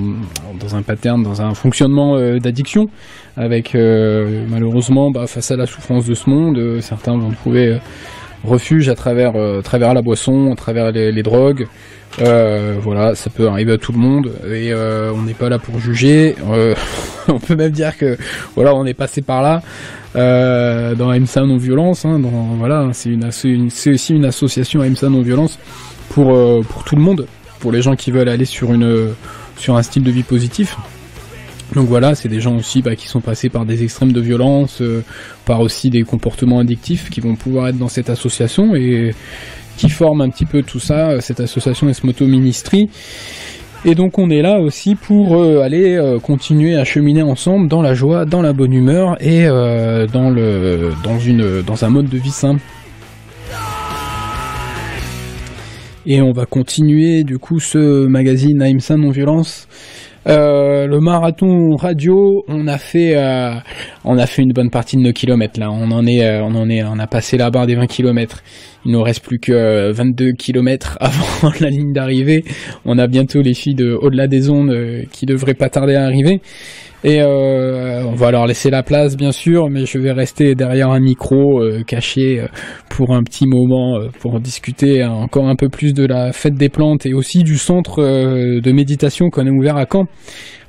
dans 0.61 0.77
un 0.77 0.83
pattern, 0.83 1.23
dans 1.23 1.43
un 1.43 1.55
fonctionnement 1.55 2.17
euh, 2.17 2.39
d'addiction, 2.39 2.89
avec 3.37 3.75
euh, 3.75 4.45
malheureusement, 4.49 5.11
bah, 5.11 5.27
face 5.27 5.51
à 5.51 5.57
la 5.57 5.67
souffrance 5.67 6.07
de 6.07 6.15
ce 6.15 6.29
monde, 6.29 6.59
euh, 6.59 6.81
certains 6.81 7.17
vont 7.17 7.31
trouver 7.31 7.79
refuge 8.45 8.89
à 8.89 8.95
travers, 8.95 9.35
à 9.37 9.63
travers 9.63 9.95
la 9.95 10.03
boisson, 10.03 10.53
à 10.53 10.57
travers 10.57 10.93
les, 10.93 11.11
les 11.11 11.23
drogues. 11.23 11.67
Euh, 12.21 12.77
voilà, 12.81 13.15
ça 13.15 13.29
peut 13.29 13.47
arriver 13.47 13.73
à 13.73 13.79
tout 13.79 13.93
le 13.93 13.99
monde 13.99 14.33
et 14.47 14.73
euh, 14.73 15.13
on 15.15 15.23
n'est 15.23 15.35
pas 15.35 15.49
là 15.49 15.59
pour 15.59 15.79
juger. 15.79 16.35
Euh, 16.49 16.75
on 17.29 17.39
peut 17.39 17.57
même 17.57 17.73
dire 17.73 17.97
que 17.97 18.17
voilà, 18.55 18.75
on 18.75 18.87
est 18.87 18.95
passé 18.95 19.23
par 19.23 19.43
là 19.43 19.63
dans 20.15 21.11
AMSA 21.11 21.43
non 21.43 21.59
violence. 21.59 22.05
Hein, 22.05 22.19
dans, 22.19 22.57
voilà, 22.59 22.89
c'est 22.93 23.11
une, 23.11 23.31
c'est 23.31 23.91
aussi 23.93 24.15
une 24.15 24.25
association 24.25 24.81
AMSA 24.81 25.11
non 25.11 25.23
violence 25.23 25.59
pour 26.09 26.29
pour 26.65 26.85
tout 26.85 26.97
le 26.97 27.03
monde, 27.03 27.27
pour 27.61 27.71
les 27.71 27.83
gens 27.83 27.97
qui 27.97 28.11
veulent 28.11 28.31
aller 28.31 28.47
sur 28.47 28.73
une 28.73 29.13
sur 29.59 29.77
un 29.77 29.83
style 29.83 30.03
de 30.03 30.11
vie 30.11 30.23
positif. 30.23 30.77
Donc 31.75 31.89
voilà, 31.89 32.15
c'est 32.15 32.29
des 32.29 32.41
gens 32.41 32.57
aussi 32.57 32.81
bah, 32.81 32.95
qui 32.95 33.09
sont 33.09 33.21
passés 33.21 33.49
par 33.49 33.67
des 33.67 33.83
extrêmes 33.83 34.13
de 34.13 34.21
violence, 34.21 34.81
par 35.45 35.61
aussi 35.61 35.91
des 35.91 36.05
comportements 36.05 36.61
addictifs 36.61 37.11
qui 37.11 37.21
vont 37.21 37.35
pouvoir 37.35 37.69
être 37.69 37.77
dans 37.77 37.89
cette 37.89 38.09
association 38.09 38.75
et 38.75 39.15
qui 39.77 39.91
forment 39.91 40.23
un 40.23 40.31
petit 40.31 40.47
peu 40.47 40.63
tout 40.63 40.81
ça, 40.81 41.11
euh, 41.11 41.21
cette 41.21 41.41
association 41.41 41.89
Esmoto 41.89 42.27
Ministry. 42.27 42.89
Et 43.85 43.95
donc 43.95 44.19
on 44.19 44.31
est 44.31 44.43
là 44.43 44.59
aussi 44.59 44.95
pour 44.95 45.37
euh, 45.37 45.61
aller 45.61 45.95
euh, 45.95 46.19
continuer 46.19 46.77
à 46.77 46.85
cheminer 46.85 47.23
ensemble 47.23 47.69
dans 47.69 47.83
la 47.83 47.95
joie, 47.95 48.25
dans 48.25 48.43
la 48.43 48.53
bonne 48.53 48.73
humeur 48.73 49.17
et 49.21 49.45
dans 49.47 50.31
le 50.31 50.93
dans 51.05 51.19
une 51.19 51.63
dans 51.63 51.85
un 51.85 51.91
mode 51.91 52.09
de 52.09 52.19
vie 52.19 52.31
sain. 52.31 52.57
Et 56.09 56.23
on 56.23 56.33
va 56.33 56.47
continuer 56.47 57.25
du 57.25 57.39
coup 57.39 57.61
ce 57.61 58.07
magazine 58.07 58.63
AIMSA 58.63 58.97
non 58.97 59.11
violence. 59.11 59.69
Le 60.27 60.99
marathon 60.99 61.77
radio, 61.77 62.45
on 62.49 62.67
a 62.67 62.79
fait, 62.79 63.15
on 64.07 64.19
a 64.19 64.27
fait 64.27 64.43
une 64.43 64.53
bonne 64.53 64.71
partie 64.71 64.97
de 64.97 65.03
nos 65.03 65.13
kilomètres 65.13 65.59
là. 65.59 65.71
On 65.71 65.91
en 65.91 66.07
est, 66.07 66.25
euh, 66.25 66.43
on 66.43 66.55
en 66.55 66.71
est, 66.71 66.83
on 66.85 66.99
a 66.99 67.07
passé 67.07 67.37
la 67.37 67.51
barre 67.51 67.67
des 67.67 67.75
20 67.75 67.87
kilomètres. 67.87 68.43
Il 68.85 68.93
nous 68.93 69.03
reste 69.03 69.25
plus 69.25 69.39
que 69.39 69.53
euh, 69.53 69.93
22 69.93 70.33
kilomètres 70.33 70.97
avant 71.01 71.53
la 71.61 71.69
ligne 71.69 71.93
d'arrivée. 71.93 72.45
On 72.85 72.99
a 72.99 73.09
bientôt 73.09 73.43
les 73.43 73.55
filles 73.55 73.75
de 73.75 73.93
au-delà 73.93 74.29
des 74.29 74.49
ondes 74.49 74.71
euh, 74.71 75.03
qui 75.11 75.27
devraient 75.27 75.55
pas 75.55 75.69
tarder 75.69 75.97
à 75.97 76.05
arriver. 76.05 76.41
Et 77.05 77.21
euh, 77.21 78.03
on 78.05 78.15
va 78.15 78.33
leur 78.33 78.47
laisser 78.47 78.69
la 78.69 78.83
place 78.83 79.17
bien 79.17 79.31
sûr, 79.31 79.69
mais 79.71 79.87
je 79.87 79.97
vais 79.97 80.13
rester 80.13 80.57
derrière 80.57 80.91
un 80.91 80.99
micro 80.99 81.63
euh, 81.63 81.85
caché 81.87 82.41
euh, 82.41 82.47
pour 82.89 83.15
un 83.15 83.23
petit 83.23 83.47
moment 83.47 83.97
euh, 83.97 84.09
pour 84.19 84.41
discuter 84.41 85.05
encore 85.05 85.47
un 85.47 85.57
peu 85.57 85.69
plus 85.69 85.93
de 85.93 86.05
la 86.05 86.33
fête 86.33 86.55
des 86.55 86.69
plantes 86.69 87.07
et 87.07 87.15
aussi 87.15 87.45
du 87.45 87.59
centre 87.59 88.03
euh, 88.03 88.61
de 88.61 88.73
méditation 88.73 89.31
qu'on 89.31 89.47
a 89.47 89.51
ouvert 89.51 89.77
à 89.77 89.87
Caen. 89.91 90.07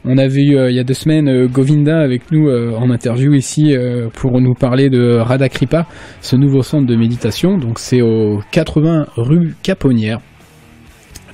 On 0.09 0.17
avait 0.17 0.41
eu 0.41 0.57
euh, 0.57 0.71
il 0.71 0.75
y 0.77 0.79
a 0.79 0.85
deux 0.85 0.93
semaines 0.93 1.27
euh, 1.27 1.47
Govinda 1.47 1.99
avec 1.99 2.31
nous 2.31 2.47
euh, 2.47 2.73
en 2.77 2.89
interview 2.89 3.33
ici 3.33 3.75
pour 4.13 4.39
nous 4.39 4.53
parler 4.53 4.89
de 4.89 5.17
Radakripa, 5.17 5.85
ce 6.21 6.37
nouveau 6.37 6.63
centre 6.63 6.87
de 6.87 6.95
méditation. 6.95 7.57
Donc 7.57 7.77
c'est 7.77 8.01
au 8.01 8.41
80 8.51 9.07
rue 9.17 9.55
Caponnière, 9.63 10.19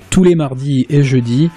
tous 0.09 0.23
les 0.23 0.33
mardis 0.33 0.87
et 0.89 1.03
jeudis 1.03 1.51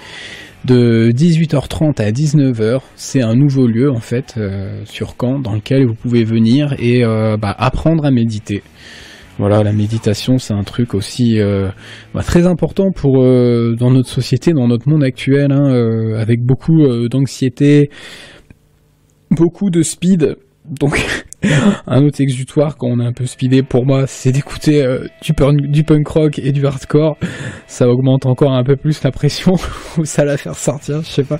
de 0.65 1.11
18h30 1.11 1.99
à 2.01 2.11
19h. 2.11 2.81
C'est 2.95 3.23
un 3.23 3.33
nouveau 3.33 3.65
lieu 3.65 3.89
en 3.89 3.99
fait 3.99 4.35
sur 4.85 5.15
Caen 5.19 5.39
dans 5.39 5.53
lequel 5.53 5.87
vous 5.87 5.95
pouvez 5.95 6.23
venir 6.23 6.75
et 6.77 7.03
bah, 7.03 7.55
apprendre 7.57 8.05
à 8.05 8.11
méditer. 8.11 8.61
Voilà, 9.39 9.63
la 9.63 9.71
méditation, 9.71 10.39
c'est 10.39 10.53
un 10.53 10.63
truc 10.63 10.95
aussi 10.95 11.39
euh, 11.39 11.69
bah, 12.13 12.23
très 12.23 12.47
important 12.47 12.91
pour 12.91 13.21
euh, 13.21 13.75
dans 13.77 13.91
notre 13.91 14.09
société, 14.09 14.51
dans 14.51 14.67
notre 14.67 14.89
monde 14.89 15.03
actuel, 15.03 15.51
hein, 15.51 15.71
euh, 15.71 16.19
avec 16.19 16.41
beaucoup 16.41 16.83
euh, 16.83 17.07
d'anxiété, 17.07 17.91
beaucoup 19.29 19.69
de 19.69 19.83
speed. 19.83 20.37
Donc, 20.65 20.99
un 21.87 22.03
autre 22.03 22.19
exutoire 22.19 22.77
quand 22.77 22.87
on 22.87 22.99
est 22.99 23.05
un 23.05 23.13
peu 23.13 23.25
speedé 23.25 23.61
pour 23.61 23.85
moi, 23.85 24.07
c'est 24.07 24.31
d'écouter 24.31 24.83
euh, 24.83 25.07
du, 25.21 25.83
punk, 25.83 26.07
rock 26.07 26.39
et 26.39 26.51
du 26.51 26.65
hardcore. 26.65 27.17
Ça 27.67 27.87
augmente 27.87 28.25
encore 28.25 28.53
un 28.53 28.63
peu 28.63 28.75
plus 28.75 29.03
la 29.03 29.11
pression, 29.11 29.55
ou 29.97 30.05
ça 30.05 30.25
la 30.25 30.37
faire 30.37 30.55
sortir, 30.55 31.01
je 31.03 31.07
sais 31.07 31.23
pas. 31.23 31.39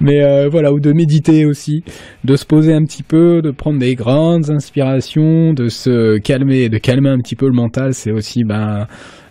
Mais 0.00 0.22
euh, 0.22 0.48
voilà, 0.50 0.72
ou 0.72 0.80
de 0.80 0.92
méditer 0.92 1.44
aussi, 1.44 1.84
de 2.24 2.36
se 2.36 2.44
poser 2.44 2.72
un 2.72 2.84
petit 2.84 3.02
peu, 3.02 3.42
de 3.42 3.50
prendre 3.50 3.78
des 3.78 3.94
grandes 3.94 4.50
inspirations, 4.50 5.52
de 5.52 5.68
se 5.68 6.18
calmer, 6.18 6.68
de 6.68 6.78
calmer 6.78 7.10
un 7.10 7.18
petit 7.18 7.36
peu 7.36 7.46
le 7.46 7.52
mental, 7.52 7.94
c'est 7.94 8.10
aussi 8.10 8.44
ben 8.44 8.86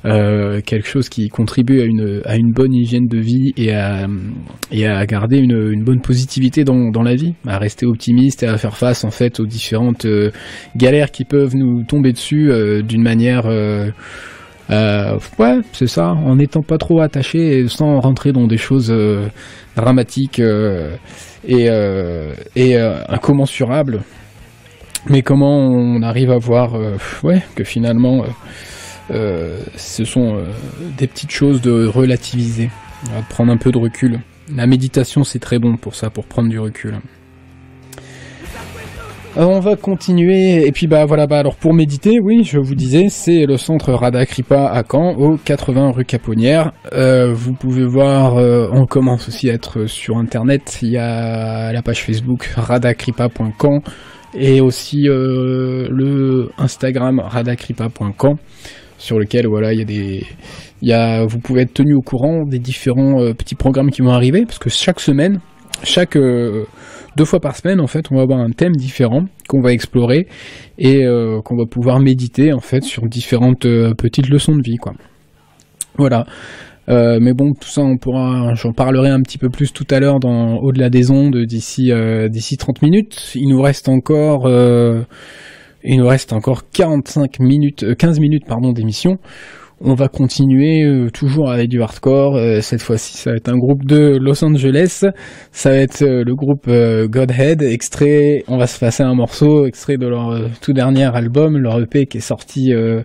euh, 0.06 0.62
quelque 0.62 0.88
chose 0.88 1.10
qui 1.10 1.30
contribue 1.30 1.82
à 1.82 1.86
une, 1.86 2.22
à 2.26 2.36
une 2.36 2.52
bonne 2.52 2.74
hygiène 2.74 3.08
de 3.08 3.18
vie 3.18 3.54
et 3.58 3.74
à, 3.74 4.06
et 4.72 4.86
à 4.86 5.04
garder 5.08 5.38
une, 5.38 5.72
une 5.72 5.84
bonne 5.84 6.02
positivité 6.02 6.64
dans, 6.64 6.92
dans 6.92 7.02
la 7.02 7.16
vie, 7.16 7.34
à 7.48 7.58
rester 7.58 7.88
optimiste 7.88 8.44
et 8.44 8.48
à 8.48 8.58
faire 8.58 8.78
face 8.78 9.04
en 9.04 9.10
fait 9.10 9.40
aux 9.40 9.48
différentes 9.48 10.06
euh, 10.06 10.30
galères 10.76 11.10
qui 11.10 11.24
peuvent 11.24 11.56
nous 11.56 11.84
tomber 11.84 12.14
dessus 12.14 12.52
euh, 12.52 12.84
d'une 12.84 13.02
manière 13.02 13.46
ouais, 14.70 15.60
c'est 15.74 15.88
ça, 15.88 16.10
en 16.10 16.36
n'étant 16.36 16.62
pas 16.62 16.78
trop 16.78 17.02
attaché 17.02 17.60
et 17.60 17.68
sans 17.68 18.00
rentrer 18.00 18.32
dans 18.32 18.46
des 18.46 18.58
choses 18.58 18.94
dramatiques 19.76 20.40
et, 21.48 21.70
et 22.56 22.78
incommensurables. 22.78 24.02
Mais 25.10 25.22
comment 25.22 25.60
on 25.60 26.02
arrive 26.02 26.32
à 26.32 26.38
voir 26.38 26.74
ouais, 27.24 27.44
que 27.56 27.64
finalement 27.64 28.26
ce 29.10 30.06
sont 30.06 30.36
euh, 30.36 30.46
des 30.98 31.08
petites 31.08 31.32
choses 31.32 31.62
de 31.62 31.86
relativiser, 31.86 32.70
à 33.18 33.22
prendre 33.22 33.52
un 33.52 33.58
peu 33.58 33.72
de 33.72 33.78
recul. 33.78 34.20
La 34.56 34.68
méditation 34.68 35.24
c'est 35.24 35.40
très 35.40 35.60
bon 35.60 35.78
pour 35.78 35.96
ça, 35.96 36.10
pour 36.10 36.26
prendre 36.26 36.50
du 36.50 36.60
recul. 36.60 36.96
Alors, 39.38 39.52
on 39.52 39.60
va 39.60 39.76
continuer. 39.76 40.66
Et 40.66 40.72
puis 40.72 40.88
bah 40.88 41.04
voilà 41.04 41.28
bah 41.28 41.38
alors 41.38 41.56
pour 41.58 41.74
méditer 41.74 42.22
oui 42.22 42.46
je 42.46 42.58
vous 42.58 42.74
disais 42.74 43.08
c'est 43.10 43.46
le 43.46 43.58
centre 43.58 43.92
Rada 43.92 44.26
Kripa 44.26 44.68
à 44.68 44.82
Caen 44.90 45.14
au 45.16 45.36
80 45.36 45.92
rue 45.92 46.06
Caponnière. 46.06 46.72
Euh, 46.94 47.34
vous 47.34 47.52
pouvez 47.52 47.86
voir 47.86 48.38
euh, 48.38 48.70
on 48.72 48.86
commence 48.86 49.28
aussi 49.28 49.50
à 49.50 49.54
être 49.54 49.88
sur 49.88 50.18
internet. 50.18 50.80
Il 50.82 50.90
y 50.90 50.98
a 50.98 51.74
la 51.74 51.82
page 51.82 52.04
Facebook 52.04 52.46
radakripa.camp 52.56 53.82
et 54.34 54.62
aussi 54.62 55.10
euh, 55.10 55.90
le 55.92 56.52
Instagram 56.58 57.20
radakripa.camp 57.20 58.38
sur 58.98 59.20
lequel 59.20 59.48
voilà 59.48 59.74
il 59.74 59.80
y 59.80 59.82
a 59.82 59.86
des 59.86 60.26
il 60.82 60.90
y 60.90 60.94
a 60.94 61.26
vous 61.26 61.40
pouvez 61.40 61.62
être 61.62 61.74
tenu 61.74 61.94
au 61.94 62.02
courant 62.02 62.44
des 62.46 62.60
différents 62.60 63.22
euh, 63.22 63.34
petits 63.34 63.56
programmes 63.56 63.92
qui 63.92 64.02
vont 64.02 64.12
arriver 64.12 64.46
parce 64.46 64.60
que 64.60 64.70
chaque 64.70 65.00
semaine 65.00 65.40
chaque 65.84 66.16
euh, 66.16 66.66
deux 67.18 67.26
fois 67.26 67.40
par 67.40 67.56
semaine 67.56 67.80
en 67.80 67.88
fait 67.88 68.12
on 68.12 68.16
va 68.16 68.22
avoir 68.22 68.40
un 68.40 68.52
thème 68.52 68.76
différent 68.76 69.26
qu'on 69.48 69.62
va 69.62 69.74
explorer 69.74 70.28
et 70.78 71.06
euh, 71.06 71.42
qu'on 71.44 71.58
va 71.58 71.66
pouvoir 71.66 72.00
méditer 72.00 72.54
en 72.54 72.60
fait 72.60 72.84
sur 72.84 73.08
différentes 73.08 73.68
petites 73.98 74.30
leçons 74.30 74.56
de 74.56 74.64
vie 74.64 74.78
quoi. 74.78 74.94
Voilà. 75.98 76.26
Mais 76.88 77.34
bon 77.34 77.54
tout 77.54 77.68
ça 77.68 77.82
on 77.82 77.98
pourra 77.98 78.54
j'en 78.54 78.72
parlerai 78.72 79.10
un 79.10 79.22
petit 79.22 79.38
peu 79.38 79.50
plus 79.50 79.74
tout 79.74 79.88
à 79.90 80.00
l'heure 80.00 80.20
dans 80.20 80.58
au-delà 80.58 80.90
des 80.90 81.10
ondes 81.10 81.38
d'ici 81.46 81.92
d'ici 82.30 82.58
30 82.58 82.82
minutes. 82.82 83.32
Il 83.34 83.50
nous 83.50 83.62
reste 83.62 83.90
encore 83.90 84.48
il 85.86 86.00
nous 86.00 86.08
reste 86.08 86.34
encore 86.34 86.70
45 86.72 87.40
minutes 87.40 87.84
euh, 87.84 87.96
15 87.96 88.20
minutes 88.20 88.46
pardon 88.48 88.72
d'émission 88.72 89.18
on 89.82 89.94
va 89.94 90.08
continuer 90.08 90.84
euh, 90.84 91.10
toujours 91.10 91.52
avec 91.52 91.70
du 91.70 91.82
hardcore. 91.82 92.38
Euh, 92.38 92.62
cette 92.62 92.82
fois-ci, 92.82 93.18
ça 93.18 93.32
va 93.32 93.38
être 93.38 93.50
un 93.50 93.58
groupe 93.58 93.86
de 93.86 94.18
Los 94.20 94.44
Angeles. 94.44 95.06
Ça 95.52 95.70
va 95.70 95.76
être 95.76 96.02
euh, 96.02 96.24
le 96.24 96.34
groupe 96.34 96.68
euh, 96.68 97.08
Godhead. 97.08 97.62
Extrait, 97.62 98.44
on 98.48 98.58
va 98.58 98.68
se 98.68 98.80
passer 98.80 99.04
un 99.04 99.14
morceau 99.16 99.66
extrait 99.66 99.98
de 99.98 100.08
leur 100.08 100.32
euh, 100.32 100.48
tout 100.62 100.74
dernier 100.74 101.14
album, 101.14 101.58
leur 101.58 101.82
EP 101.82 102.06
qui 102.06 102.18
est 102.18 102.22
sorti, 102.22 102.74
euh, 102.74 103.02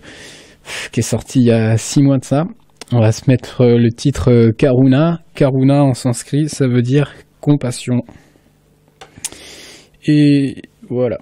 qui 0.93 1.01
est 1.01 1.05
sorti 1.05 1.41
il 1.41 1.47
y 1.47 1.51
a 1.51 1.77
six 1.77 2.03
mois 2.03 2.19
de 2.19 2.25
ça. 2.25 2.45
On 2.93 3.01
va 3.01 3.13
se 3.13 3.29
mettre 3.29 3.63
euh, 3.63 3.77
le 3.77 3.91
titre 3.91 4.31
euh, 4.31 4.53
Karuna. 4.53 5.21
Karuna 5.35 5.83
en 5.83 5.95
sanskrit, 5.95 6.49
ça 6.49 6.67
veut 6.69 6.83
dire 6.83 7.13
compassion. 7.41 8.03
Et 10.07 10.63
voilà. 10.89 11.19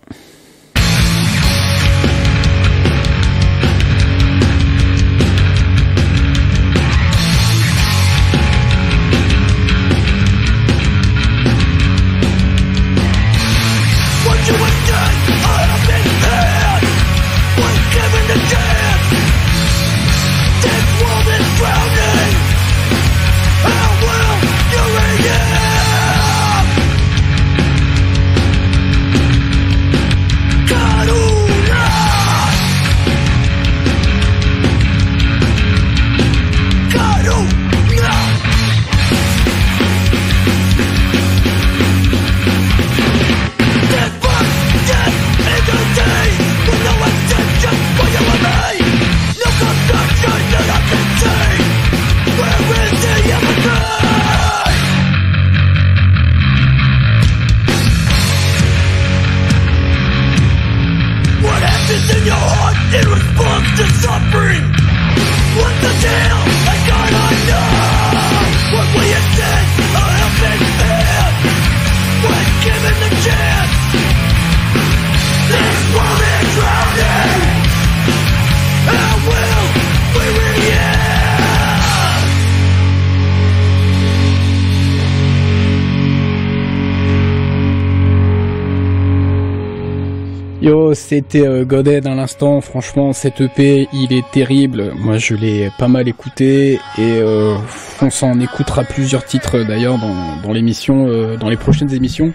C'était 90.93 91.47
euh, 91.47 91.65
Godhead 91.65 92.07
à 92.07 92.15
l'instant. 92.15 92.61
Franchement, 92.61 93.13
cet 93.15 93.41
EP, 93.41 93.89
il 93.93 94.13
est 94.13 94.31
terrible. 94.31 94.93
Moi, 94.99 95.17
je 95.17 95.35
l'ai 95.35 95.71
pas 95.79 95.89
mal 95.89 96.09
écouté 96.09 96.75
et 96.75 96.79
euh, 96.99 97.55
on 98.03 98.11
s'en 98.11 98.39
écoutera 98.39 98.85
plusieurs 98.85 99.25
titres 99.25 99.65
d'ailleurs 99.67 99.97
dans, 99.99 100.53
l'émission, 100.53 101.09
euh, 101.09 101.37
dans 101.37 101.49
les 101.49 101.57
prochaines 101.57 101.95
émissions. 101.95 102.33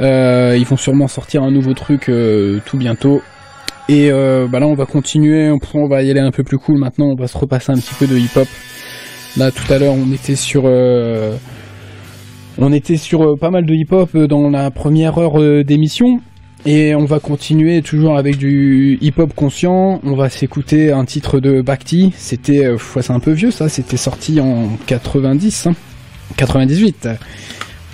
Euh, 0.00 0.56
ils 0.58 0.64
vont 0.64 0.76
sûrement 0.76 1.06
sortir 1.06 1.44
un 1.44 1.52
nouveau 1.52 1.72
truc 1.74 2.08
euh, 2.08 2.60
tout 2.66 2.78
bientôt. 2.78 3.22
Et 3.88 4.10
euh, 4.10 4.48
bah 4.50 4.58
là, 4.58 4.66
on 4.66 4.74
va 4.74 4.86
continuer. 4.86 5.52
On 5.74 5.86
va 5.86 6.02
y 6.02 6.10
aller 6.10 6.20
un 6.20 6.32
peu 6.32 6.42
plus 6.42 6.58
cool 6.58 6.78
maintenant. 6.78 7.06
On 7.06 7.14
va 7.14 7.28
se 7.28 7.38
repasser 7.38 7.70
un 7.70 7.76
petit 7.76 7.94
peu 7.94 8.08
de 8.08 8.18
hip-hop. 8.18 8.48
Là, 9.36 9.52
tout 9.52 9.72
à 9.72 9.78
l'heure, 9.78 9.94
on 9.94 10.12
était 10.12 10.36
sur 10.36 10.64
euh, 10.66 11.36
on 12.58 12.72
était 12.72 12.96
sur 12.96 13.22
euh, 13.22 13.36
pas 13.36 13.50
mal 13.50 13.64
de 13.64 13.74
hip-hop 13.74 14.10
euh, 14.14 14.26
dans 14.26 14.50
la 14.50 14.70
première 14.70 15.18
heure 15.18 15.40
euh, 15.40 15.64
d'émission. 15.64 16.20
Et 16.64 16.94
on 16.94 17.04
va 17.04 17.18
continuer 17.18 17.82
toujours 17.82 18.16
avec 18.16 18.36
du 18.36 18.96
hip-hop 19.00 19.34
conscient. 19.34 20.00
On 20.04 20.14
va 20.14 20.30
s'écouter 20.30 20.92
un 20.92 21.04
titre 21.04 21.40
de 21.40 21.60
Bhakti. 21.60 22.12
C'était, 22.16 22.66
euh, 22.66 22.78
c'est 23.00 23.10
un 23.10 23.18
peu 23.18 23.32
vieux 23.32 23.50
ça. 23.50 23.68
C'était 23.68 23.96
sorti 23.96 24.40
en 24.40 24.68
90, 24.86 25.66
hein. 25.66 25.74
98. 26.36 27.08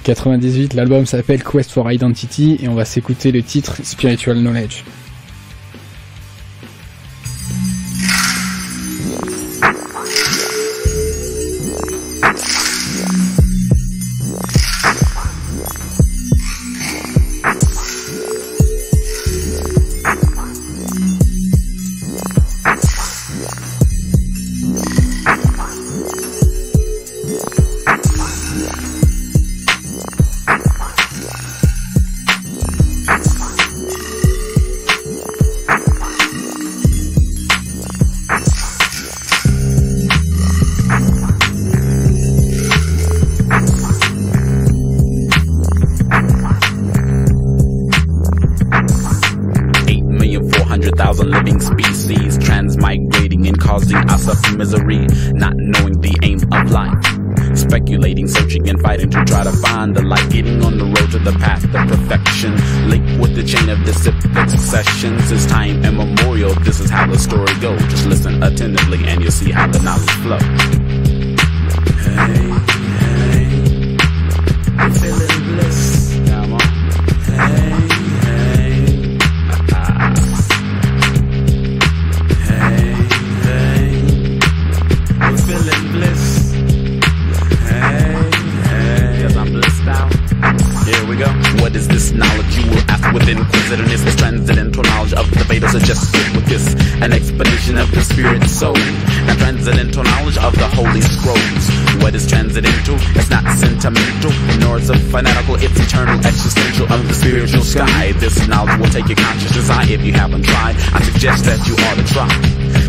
98. 0.05 0.75
L'album 0.75 1.07
s'appelle 1.07 1.43
Quest 1.43 1.71
for 1.71 1.91
Identity 1.91 2.59
et 2.62 2.69
on 2.69 2.75
va 2.75 2.85
s'écouter 2.85 3.33
le 3.33 3.43
titre 3.43 3.79
Spiritual 3.83 4.39
Knowledge. 4.39 4.85
Life. 56.79 57.57
Speculating, 57.57 58.29
searching, 58.29 58.68
and 58.68 58.81
fighting 58.81 59.11
to 59.11 59.24
try 59.24 59.43
to 59.45 59.53
find 59.53 59.95
the 59.97 60.03
light. 60.03 60.29
Getting 60.31 60.62
on 60.62 60.79
the 60.79 60.85
road 60.85 61.11
to 61.12 61.18
the 61.18 61.33
path 61.45 61.64
of 61.64 61.89
perfection. 61.93 62.53
Linked 62.89 63.20
with 63.20 63.35
the 63.35 63.43
chain 63.43 63.68
of 63.68 63.79
disciplic 63.85 64.49
successions. 64.49 65.31
It's 65.31 65.47
time 65.47 65.85
immemorial. 65.85 66.55
This 66.66 66.81
is 66.81 66.91
how 66.91 67.07
the 67.07 67.18
story 67.18 67.55
goes. 67.61 67.81
Just 67.93 68.07
listen 68.07 68.43
attentively 68.43 69.01
and 69.09 69.22
you'll 69.22 69.39
see 69.43 69.51
how 69.51 69.66
the 69.66 69.81
knowledge 69.87 70.16
flows. 70.24 70.43
Hey, 72.18 72.49
hey, 73.33 73.59
feeling 75.01 75.43
bliss. 75.49 75.79
Come 76.29 76.53
on. 76.55 76.61
Hey, 77.39 77.88
knowledge 92.19 92.59
you 92.59 92.66
will 92.69 92.85
ask 92.91 93.07
with 93.14 93.29
inquisitiveness? 93.29 94.03
This 94.03 94.16
transcendental 94.16 94.83
knowledge 94.83 95.14
of 95.14 95.31
the 95.31 95.45
Vedas 95.45 95.73
sit 95.73 96.29
with 96.35 96.47
this. 96.47 96.75
An 97.01 97.12
explanation 97.12 97.79
of 97.79 97.91
the 97.95 98.03
spirit 98.03 98.43
soul. 98.51 98.77
And 98.77 99.39
transcendental 99.39 100.03
knowledge 100.03 100.39
of 100.39 100.53
the 100.59 100.69
holy 100.75 101.01
scrolls. 101.01 101.64
What 102.03 102.14
is 102.14 102.27
transcendental? 102.27 102.97
It's 103.14 103.31
not 103.31 103.47
sentimental, 103.57 104.33
nor 104.59 104.79
is 104.79 104.91
it 104.91 104.99
fanatical. 105.09 105.55
It's 105.57 105.79
eternal, 105.79 106.19
existential 106.27 106.91
of 106.93 107.07
the 107.07 107.14
spiritual 107.14 107.62
sky. 107.62 108.12
This 108.19 108.47
knowledge 108.49 108.79
will 108.81 108.91
take 108.91 109.09
your 109.09 109.16
consciousness 109.16 109.69
high 109.69 109.87
if 109.89 110.03
you 110.03 110.12
haven't 110.12 110.45
tried. 110.45 110.77
I 110.93 111.01
suggest 111.03 111.45
that 111.47 111.62
you 111.66 111.75
ought 111.87 111.97
to 111.97 112.07
try. 112.12 112.31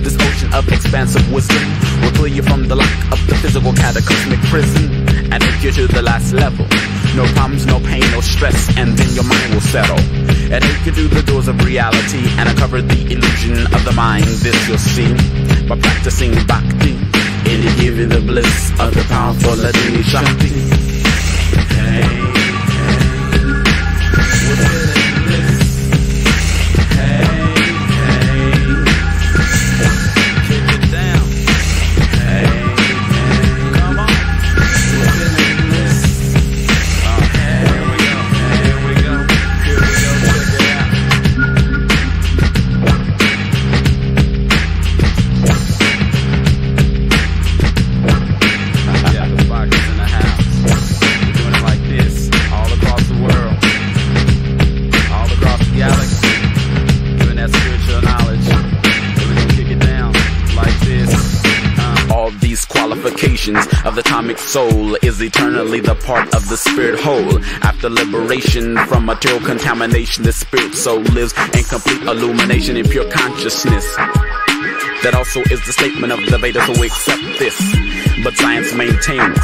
This 0.02 0.18
ocean 0.18 0.54
of 0.54 0.68
expansive 0.70 1.32
wisdom 1.32 1.64
will 2.02 2.12
clear 2.12 2.34
you 2.34 2.42
from 2.44 2.68
the 2.68 2.76
lock 2.76 2.98
of 3.12 3.20
the 3.28 3.36
physical 3.36 3.74
cataclysmic 3.74 4.40
prison 4.50 4.90
and 5.32 5.42
take 5.44 5.64
you 5.64 5.72
to 5.72 5.88
the 5.88 6.02
last 6.02 6.34
level. 6.34 6.66
No 7.16 7.26
problems, 7.34 7.66
no 7.66 7.80
pain, 7.80 8.04
no 8.12 8.22
stress, 8.22 8.76
and 8.78 8.98
then 8.98 9.14
your 9.16 9.24
mind 9.24 9.54
will 9.54 9.62
settle. 9.62 10.00
And 10.54 10.64
take 10.64 10.86
you 10.86 10.92
through 10.92 11.08
the 11.10 11.24
doors 11.24 11.48
of 11.48 11.64
reality 11.66 12.24
and 12.38 12.50
uncover 12.50 12.82
the 12.82 13.12
illusion 13.12 13.66
of 13.74 13.84
the 13.84 13.94
mind. 13.94 14.26
This 14.26 14.68
you'll 14.68 14.78
see 14.78 15.12
by 15.68 15.80
practicing 15.80 16.34
bhakti. 16.46 16.94
And 17.50 17.66
It'll 17.66 17.84
you 17.84 18.08
the 18.08 18.22
bliss 18.22 18.72
of 18.80 18.94
the 18.94 19.04
powerful 19.10 19.54
Ladini 19.54 20.04
Shakti. 20.04 20.79
The 64.00 64.08
atomic 64.08 64.38
soul 64.38 64.96
is 65.02 65.22
eternally 65.22 65.82
the 65.82 65.96
part 65.96 66.34
of 66.34 66.48
the 66.48 66.56
spirit 66.56 66.98
whole. 67.02 67.44
After 67.64 67.90
liberation 67.90 68.78
from 68.88 69.06
material 69.06 69.42
contamination, 69.42 70.24
the 70.24 70.32
spirit 70.32 70.74
soul 70.74 71.02
lives 71.12 71.34
in 71.54 71.64
complete 71.66 72.04
illumination 72.04 72.78
in 72.78 72.88
pure 72.88 73.10
consciousness. 73.12 73.84
That 75.04 75.16
also 75.16 75.42
is 75.52 75.60
the 75.66 75.74
statement 75.74 76.14
of 76.14 76.20
the 76.32 76.38
Vedas, 76.38 76.64
who 76.64 76.84
accept 76.84 77.40
this. 77.40 77.60
But 78.24 78.36
science 78.38 78.74
maintains 78.74 79.44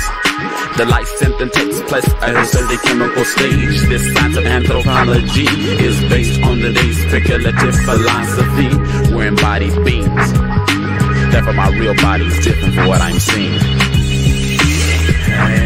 the 0.77 0.85
life 0.87 1.07
sentence 1.19 1.53
takes 1.53 1.81
place 1.91 2.07
at 2.23 2.35
a 2.35 2.45
certain 2.45 2.77
chemical 2.79 3.25
stage. 3.25 3.79
This 3.91 4.07
science 4.13 4.37
of 4.37 4.45
anthropology 4.45 5.47
is 5.83 5.99
based 6.07 6.41
on 6.43 6.61
the 6.61 6.71
day's 6.71 6.97
speculative 7.07 7.75
philosophy. 7.83 8.71
We're 9.13 9.27
embodied 9.27 9.75
beings. 9.83 10.31
Therefore, 11.31 11.53
my 11.53 11.69
real 11.75 11.95
body 11.95 12.25
is 12.25 12.45
different 12.45 12.75
from 12.75 12.87
what 12.87 13.01
I'm 13.01 13.19
seeing. 13.19 13.74
Thank. 15.35 15.64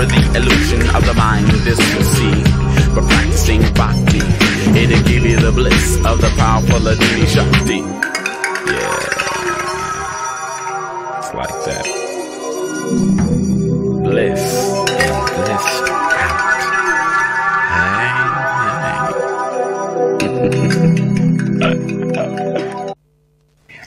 Uncover 0.00 0.20
the 0.20 0.38
illusion 0.38 0.80
of 0.94 1.04
the 1.06 1.14
mind. 1.14 1.46
This 1.64 1.78
you'll 1.92 2.02
see. 2.02 2.42
But 2.94 3.08
practicing 3.08 3.60
bhakti, 3.74 4.18
it'll 4.78 5.02
give 5.04 5.24
you 5.24 5.38
the 5.38 5.52
bliss 5.52 5.96
of 6.04 6.20
the 6.20 6.32
powerful 6.36 6.80
Adini 6.80 7.26
Shakti. 7.26 7.78
Yeah. 8.72 8.98
It's 11.18 11.34
like 11.34 11.64
that. 11.66 11.84
Bliss 14.02 14.42
and 14.90 15.26
bliss. 15.36 15.66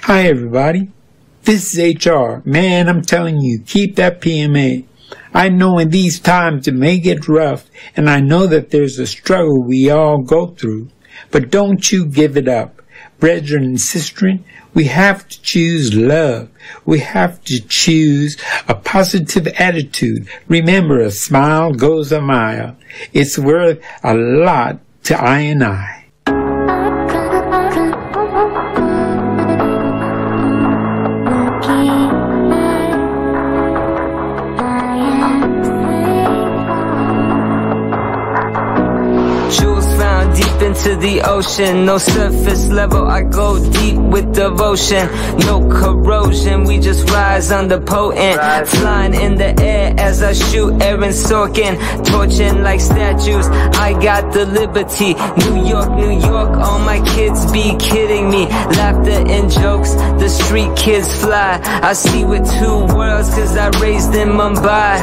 Hi, 0.04 0.28
everybody. 0.28 0.90
This 1.44 1.78
is 1.78 2.06
HR. 2.06 2.42
Man, 2.46 2.88
I'm 2.88 3.02
telling 3.02 3.40
you, 3.42 3.60
keep 3.60 3.96
that 3.96 4.22
PMA. 4.22 4.86
I 5.34 5.50
know 5.50 5.80
in 5.80 5.90
these 5.90 6.20
times 6.20 6.68
it 6.68 6.76
may 6.76 7.00
get 7.00 7.28
rough, 7.28 7.70
and 7.96 8.10
I 8.10 8.20
know 8.20 8.46
that 8.48 8.70
there's 8.70 9.00
a 9.00 9.08
struggle 9.08 9.64
we 9.64 9.90
all 9.90 10.20
go 10.20 10.48
through, 10.48 10.90
but 11.32 11.50
don't 11.50 11.92
you 11.92 12.06
give 12.06 12.38
it 12.38 12.48
up. 12.48 12.82
Brethren 13.20 13.64
and 13.64 13.78
sistren, 13.78 14.44
we 14.74 14.86
have 14.86 15.28
to 15.28 15.42
choose 15.42 15.94
love. 15.94 16.50
We 16.86 17.00
have 17.00 17.44
to 17.46 17.60
choose 17.60 18.38
a 18.68 18.76
positive 18.76 19.48
attitude. 19.48 20.28
Remember, 20.48 21.00
a 21.00 21.12
smile 21.12 21.74
goes 21.74 22.12
a 22.12 22.22
mile. 22.22 22.76
It's 23.12 23.38
worth 23.38 23.82
a 24.04 24.14
lot 24.14 24.80
to 25.04 25.20
I 25.20 25.40
and 25.40 25.64
I. 25.64 26.03
into 40.74 40.96
the 40.96 41.22
ocean. 41.22 41.86
No 41.86 41.98
surface 42.00 42.68
level, 42.70 43.06
I 43.08 43.22
go 43.22 43.48
deep 43.74 43.98
with 43.98 44.34
devotion. 44.34 45.08
No 45.50 45.56
corrosion, 45.70 46.64
we 46.64 46.80
just 46.80 47.10
rise 47.12 47.52
under 47.52 47.80
potent. 47.80 48.68
Flying 48.68 49.14
in 49.14 49.36
the 49.36 49.52
air 49.62 49.94
as 50.00 50.24
I 50.24 50.34
shoot 50.34 50.82
Aaron 50.82 51.12
Sorkin. 51.12 51.74
Torching 52.06 52.64
like 52.64 52.82
statues, 52.82 53.48
I 53.88 53.94
got 54.02 54.34
the 54.34 54.46
liberty. 54.46 55.14
New 55.44 55.64
York, 55.64 55.92
New 55.92 56.16
York, 56.32 56.58
all 56.66 56.80
my 56.80 57.00
kids 57.14 57.52
be 57.52 57.76
kidding 57.78 58.32
me. 58.32 58.48
Laughter 58.80 59.22
and 59.36 59.52
jokes, 59.52 59.94
the 60.22 60.28
street 60.28 60.76
kids 60.76 61.08
fly. 61.22 61.60
I 61.84 61.94
see 61.94 62.26
with 62.26 62.46
two 62.60 62.96
worlds 62.96 63.30
cause 63.30 63.56
I 63.56 63.70
raised 63.80 64.16
in 64.16 64.30
Mumbai. 64.30 64.94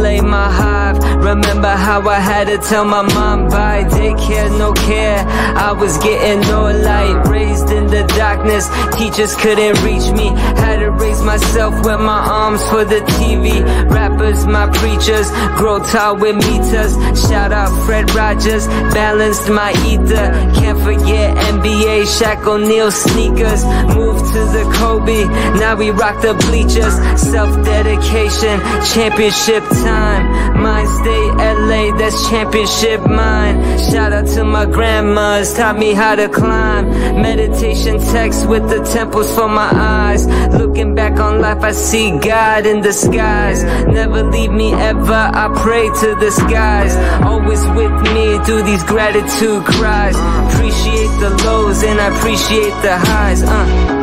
LA 0.00 0.22
my 0.22 0.48
hive. 0.60 0.98
Remember 1.16 1.74
how 1.86 2.00
I 2.08 2.20
had 2.20 2.46
to 2.46 2.58
tell 2.58 2.84
my 2.84 3.02
mom 3.02 3.48
bye. 3.48 3.84
Daycare, 3.84 4.56
no 4.58 4.72
care. 4.72 4.99
I 5.06 5.72
was 5.72 5.98
getting 5.98 6.40
no 6.48 6.62
light. 6.62 7.26
Raised 7.28 7.70
in 7.70 7.86
the 7.86 8.02
darkness. 8.16 8.68
Teachers 8.96 9.34
couldn't 9.36 9.82
reach 9.84 10.10
me. 10.12 10.28
Had 10.60 10.80
to 10.80 10.90
raise 10.90 11.22
myself 11.22 11.74
with 11.84 12.00
my 12.00 12.20
arms 12.20 12.62
for 12.68 12.84
the 12.84 13.00
TV. 13.16 13.62
Rappers, 13.90 14.46
my 14.46 14.66
preachers. 14.70 15.30
Grow 15.56 15.78
tall 15.78 16.16
with 16.16 16.36
meters. 16.36 16.92
Shout 17.28 17.52
out 17.52 17.70
Fred 17.84 18.10
Rogers. 18.14 18.66
Balanced 18.92 19.48
my 19.50 19.72
ether. 19.86 20.28
Can't 20.58 20.78
forget 20.80 21.36
NBA. 21.54 22.02
Shaq 22.16 22.46
O'Neal 22.46 22.90
sneakers. 22.90 23.64
Moved 23.96 24.32
to 24.32 24.40
the 24.56 24.64
Kobe. 24.78 25.24
Now 25.58 25.76
we 25.76 25.90
rock 25.90 26.20
the 26.22 26.34
bleachers. 26.46 26.94
Self 27.20 27.50
dedication. 27.64 28.60
Championship 28.92 29.64
time. 29.84 30.62
Mind 30.62 30.88
state 30.88 31.32
LA. 31.36 31.96
That's 31.96 32.28
championship 32.28 33.00
mine. 33.06 33.78
Shout 33.78 34.12
out 34.12 34.26
to 34.34 34.44
my 34.44 34.66
grandmas. 34.90 35.54
Taught 35.54 35.78
me 35.78 35.92
how 35.94 36.14
to 36.16 36.28
climb. 36.28 36.90
Meditation 37.22 37.98
text 37.98 38.48
with 38.48 38.68
the 38.68 38.82
temples 38.92 39.32
for 39.34 39.48
my 39.48 39.70
eyes. 39.72 40.26
Looking 40.60 40.94
back 40.94 41.18
on 41.20 41.40
life, 41.40 41.62
I 41.62 41.72
see 41.72 42.10
God 42.18 42.66
in 42.66 42.80
the 42.80 42.92
skies. 42.92 43.62
Never 43.86 44.22
leave 44.22 44.50
me 44.50 44.72
ever. 44.74 45.22
I 45.44 45.46
pray 45.62 45.86
to 46.02 46.14
the 46.16 46.30
skies. 46.30 46.94
Always 47.24 47.62
with 47.78 47.94
me 48.14 48.38
through 48.44 48.62
these 48.62 48.84
gratitude 48.84 49.64
cries. 49.64 50.16
Appreciate 50.48 51.12
the 51.20 51.30
lows 51.44 51.82
and 51.82 52.00
I 52.00 52.08
appreciate 52.16 52.74
the 52.82 52.96
highs. 52.98 53.42
Uh. 53.42 53.99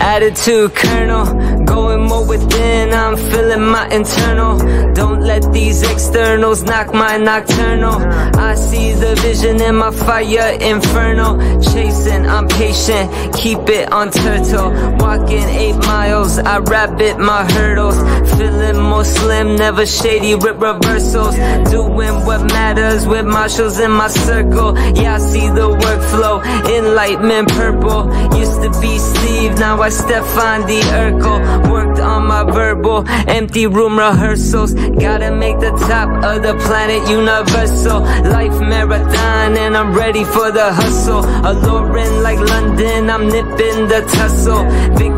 Attitude 0.00 0.74
kernel. 0.74 1.26
Going 1.66 2.02
more 2.02 2.26
within, 2.26 2.94
I'm 2.94 3.16
feeling 3.16 3.66
my 3.66 3.86
internal. 3.88 4.58
Don't 4.94 5.20
let 5.20 5.52
these 5.52 5.82
externals 5.82 6.62
knock 6.62 6.94
my 6.94 7.18
nocturnal. 7.18 7.96
I 8.38 8.54
see 8.54 8.92
the 8.92 9.14
vision 9.16 9.60
in 9.60 9.76
my 9.76 9.90
fire 9.90 10.56
inferno. 10.60 11.60
Chasing, 11.60 12.26
I'm 12.26 12.48
patient, 12.48 13.34
keep 13.36 13.68
it 13.68 13.92
on 13.92 14.10
turtle. 14.10 14.70
Walking 14.98 15.48
eight 15.50 15.76
miles, 15.86 16.38
I 16.38 16.58
rabbit 16.58 17.18
my 17.18 17.44
hurdles. 17.52 17.98
Feeling 18.36 18.80
more 18.80 19.04
slim, 19.04 19.56
never 19.56 19.84
shady, 19.84 20.34
rip 20.34 20.58
reversals. 20.60 21.36
Doing 21.70 22.24
what 22.26 22.40
matters 22.52 23.06
with 23.06 23.26
my 23.26 23.42
marshals 23.42 23.80
in 23.80 23.90
my 23.90 24.06
circle. 24.06 24.78
Yeah, 24.94 25.16
I 25.16 25.18
see 25.18 25.48
the 25.48 25.68
workflow, 25.68 26.36
enlightenment 26.78 27.48
purple. 27.48 28.06
Used 28.38 28.62
to 28.62 28.70
be 28.80 28.98
Steve, 28.98 29.58
now 29.58 29.82
I 29.82 29.88
Stefan 29.88 30.60
the 30.68 30.80
Urkel. 31.02 31.38
Worked 31.70 32.00
on 32.00 32.26
my 32.26 32.44
verbal, 32.44 33.04
empty 33.28 33.66
room 33.66 33.98
rehearsals. 33.98 34.74
Gotta 34.74 35.30
make 35.30 35.58
the 35.60 35.72
top 35.88 36.08
of 36.24 36.42
the 36.42 36.54
planet 36.64 37.08
universal. 37.08 38.00
Life 38.00 38.58
marathon, 38.60 39.56
and 39.56 39.76
I'm 39.76 39.92
ready 39.94 40.24
for 40.24 40.50
the 40.50 40.72
hustle. 40.72 41.24
Alluring 41.50 42.22
like 42.22 42.38
London, 42.38 43.10
I'm 43.10 43.26
nipping 43.28 43.88
the 43.88 44.00
tussle. 44.16 44.64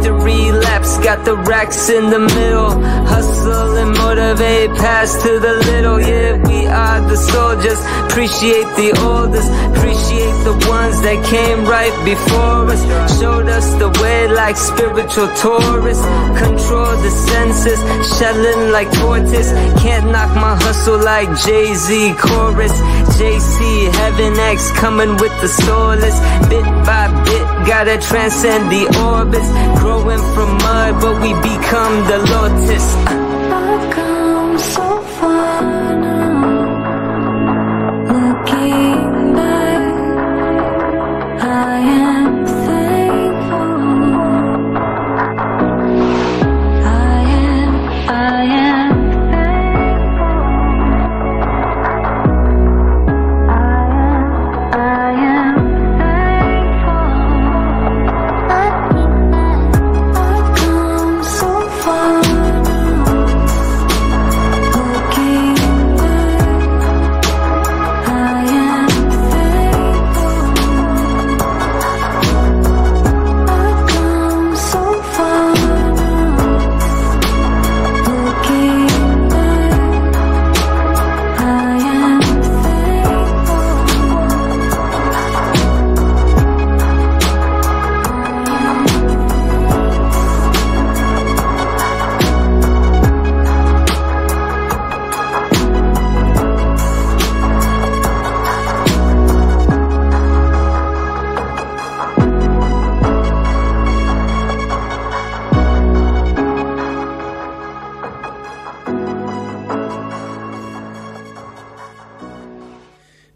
Victory 0.05 0.51
relapse, 0.53 0.99
got 0.99 1.25
the 1.25 1.35
racks 1.35 1.89
in 1.89 2.11
the 2.11 2.19
middle. 2.19 2.73
Hustle 3.09 3.77
and 3.77 3.97
motivate, 3.97 4.71
pass 4.77 5.15
to 5.23 5.39
the 5.41 5.55
little. 5.69 5.99
Yeah, 5.99 6.37
we 6.47 6.67
are 6.67 7.01
the 7.01 7.17
soldiers. 7.17 7.81
Appreciate 8.05 8.69
the 8.77 8.93
oldest, 9.01 9.49
appreciate 9.73 10.37
the 10.45 10.57
ones 10.69 11.01
that 11.01 11.19
came 11.25 11.65
right 11.65 11.97
before 12.05 12.69
us. 12.69 12.83
Showed 13.19 13.49
us 13.49 13.67
the 13.81 13.89
way 14.03 14.29
like 14.29 14.57
spiritual 14.57 15.29
tourists. 15.41 16.05
Control 16.37 16.93
the 17.01 17.11
senses, 17.11 17.81
shelling 18.19 18.73
like 18.73 18.91
tortoise. 19.01 19.53
Can't 19.81 20.07
knock 20.13 20.35
my 20.37 20.55
hustle 20.65 20.99
like 20.99 21.29
Jay 21.45 21.73
Z 21.75 22.15
chorus. 22.21 22.77
JC, 23.17 23.89
Heaven 24.01 24.39
X 24.53 24.71
coming 24.73 25.17
with 25.17 25.35
the 25.41 25.49
soulless. 25.49 26.17
Bit 26.51 26.67
by 26.85 27.09
bit, 27.25 27.44
gotta 27.67 27.99
transcend 27.99 28.71
the 28.71 28.85
orbits. 29.11 29.49
Growing 29.81 30.25
from 30.35 30.51
mud, 30.59 31.01
but 31.01 31.15
we 31.23 31.33
become 31.51 31.95
the 32.11 32.19
lotus. 32.33 32.87
I've 33.07 33.91
come 33.93 34.59
so 34.59 35.03
far 35.19 36.14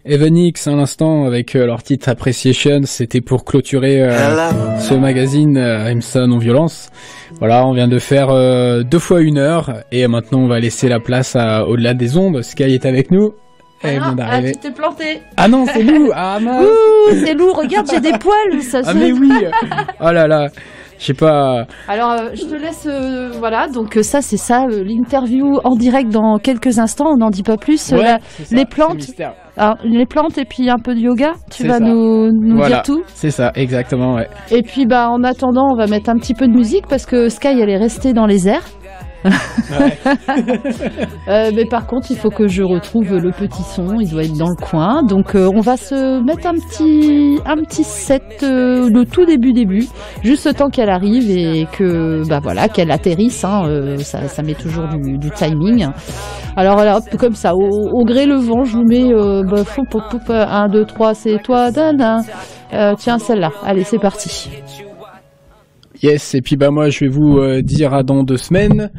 Evanix 0.08 0.66
à 0.66 0.72
l'instant 0.72 1.24
avec 1.26 1.54
euh, 1.54 1.66
leur 1.66 1.82
titre 1.82 2.08
Appreciation, 2.08 2.80
c'était 2.84 3.20
pour 3.20 3.44
clôturer 3.44 4.02
euh, 4.02 4.78
ce 4.78 4.94
magazine 4.94 5.56
euh, 5.56 5.90
IMSA 5.92 6.26
non 6.26 6.38
violence. 6.38 6.90
Voilà, 7.38 7.66
on 7.66 7.72
vient 7.72 7.88
de 7.88 7.98
faire 7.98 8.30
euh, 8.30 8.82
deux 8.82 8.98
fois 8.98 9.20
une 9.20 9.38
heure 9.38 9.82
et 9.92 10.06
maintenant 10.08 10.40
on 10.40 10.48
va 10.48 10.60
laisser 10.60 10.88
la 10.88 10.98
place 11.00 11.36
à 11.36 11.66
au-delà 11.66 11.94
des 11.94 12.16
ondes. 12.16 12.42
Sky 12.42 12.64
est 12.64 12.86
avec 12.86 13.10
nous. 13.10 13.34
Elle 13.82 13.94
vient 14.00 14.10
Ah, 14.12 14.14
d'arriver. 14.14 14.52
tu 14.52 14.58
t'es 14.60 14.70
planté. 14.72 15.20
Ah 15.36 15.46
non, 15.46 15.64
c'est 15.72 15.84
nous. 15.84 16.10
Ah 16.14 16.38
mince. 16.40 16.66
C'est 17.24 17.34
lourd. 17.34 17.56
Regarde, 17.58 17.86
j'ai 17.92 18.00
des 18.00 18.18
poils. 18.18 18.60
Ça 18.62 18.80
Ah 18.84 18.92
se- 18.92 18.98
mais 18.98 19.12
oui. 19.12 19.30
Oh 20.00 20.10
là 20.10 20.26
là. 20.26 20.48
Je 20.98 21.04
sais 21.06 21.14
pas. 21.14 21.64
Alors, 21.86 22.10
euh, 22.12 22.30
je 22.34 22.42
te 22.44 22.54
laisse. 22.54 22.86
euh, 22.86 23.30
voilà. 23.38 23.68
Donc 23.68 23.96
euh, 23.96 24.02
ça, 24.02 24.20
c'est 24.20 24.36
ça, 24.36 24.66
l'interview 24.66 25.58
en 25.64 25.76
direct 25.76 26.10
dans 26.10 26.38
quelques 26.38 26.78
instants. 26.78 27.12
On 27.14 27.16
n'en 27.16 27.30
dit 27.30 27.42
pas 27.42 27.56
plus. 27.56 27.92
Ouais, 27.92 28.02
la- 28.02 28.18
c'est 28.36 28.44
ça, 28.46 28.56
les 28.56 28.64
plantes. 28.66 29.06
alors, 29.56 29.76
les 29.84 30.06
plantes 30.06 30.38
et 30.38 30.44
puis 30.44 30.68
un 30.68 30.78
peu 30.78 30.94
de 30.94 31.00
yoga. 31.00 31.34
Tu 31.50 31.66
vas 31.66 31.78
ça. 31.78 31.84
nous, 31.84 32.30
nous 32.32 32.56
Voilà. 32.56 32.76
dire 32.76 32.82
tout. 32.82 33.02
C'est 33.14 33.30
ça, 33.30 33.52
exactement, 33.54 34.14
ouais. 34.14 34.28
Et 34.50 34.62
puis, 34.62 34.86
bah, 34.86 35.08
en 35.10 35.22
attendant, 35.22 35.68
on 35.72 35.76
va 35.76 35.86
mettre 35.86 36.10
un 36.10 36.16
petit 36.16 36.34
peu 36.34 36.46
de 36.48 36.52
musique 36.52 36.86
parce 36.88 37.06
que 37.06 37.28
Sky, 37.28 37.48
elle 37.60 37.70
est 37.70 37.78
restée 37.78 38.12
dans 38.12 38.26
les 38.26 38.48
airs. 38.48 38.64
Euh, 41.28 41.50
mais 41.54 41.66
par 41.66 41.86
contre, 41.86 42.10
il 42.10 42.16
faut 42.16 42.30
que 42.30 42.48
je 42.48 42.62
retrouve 42.62 43.16
le 43.18 43.30
petit 43.30 43.62
son. 43.62 44.00
Il 44.00 44.08
doit 44.10 44.24
être 44.24 44.38
dans 44.38 44.48
le 44.48 44.56
coin. 44.56 45.02
Donc, 45.02 45.34
euh, 45.34 45.50
on 45.54 45.60
va 45.60 45.76
se 45.76 46.22
mettre 46.22 46.46
un 46.46 46.54
petit, 46.54 47.38
un 47.44 47.56
petit 47.56 47.84
set, 47.84 48.22
euh, 48.42 48.88
le 48.88 49.04
tout 49.04 49.26
début 49.26 49.52
début, 49.52 49.84
juste 50.22 50.46
le 50.46 50.54
temps 50.54 50.68
qu'elle 50.68 50.88
arrive 50.88 51.30
et 51.30 51.66
que, 51.70 52.26
bah 52.28 52.40
voilà, 52.42 52.68
qu'elle 52.68 52.90
atterrisse. 52.90 53.44
Hein, 53.44 53.64
euh, 53.66 53.98
ça, 53.98 54.26
ça 54.28 54.42
met 54.42 54.54
toujours 54.54 54.86
du, 54.88 55.30
timing. 55.30 55.88
Alors 56.56 56.76
voilà, 56.76 56.96
hop, 56.96 57.04
comme 57.18 57.34
ça, 57.34 57.54
au, 57.54 58.04
gré 58.04 58.24
le 58.24 58.36
vent, 58.36 58.64
je 58.64 58.72
vous 58.72 58.84
mets, 58.84 59.12
bah, 59.44 59.64
fou, 59.64 59.82
pou, 59.84 60.00
pou, 60.10 60.18
pou, 60.18 60.32
1, 60.32 60.68
2, 60.68 60.84
3, 60.86 61.14
c'est 61.14 61.42
toi, 61.42 61.70
tiens, 61.72 63.18
celle-là. 63.18 63.50
Allez, 63.64 63.84
c'est 63.84 63.98
parti. 63.98 64.50
Yes, 66.02 66.36
et 66.36 66.42
puis 66.42 66.56
bah 66.56 66.70
moi 66.70 66.90
je 66.90 67.00
vais 67.00 67.08
vous 67.08 67.38
euh, 67.38 67.60
dire 67.60 67.92
à 67.92 68.04
dans 68.04 68.22
deux 68.22 68.36
semaines. 68.36 68.90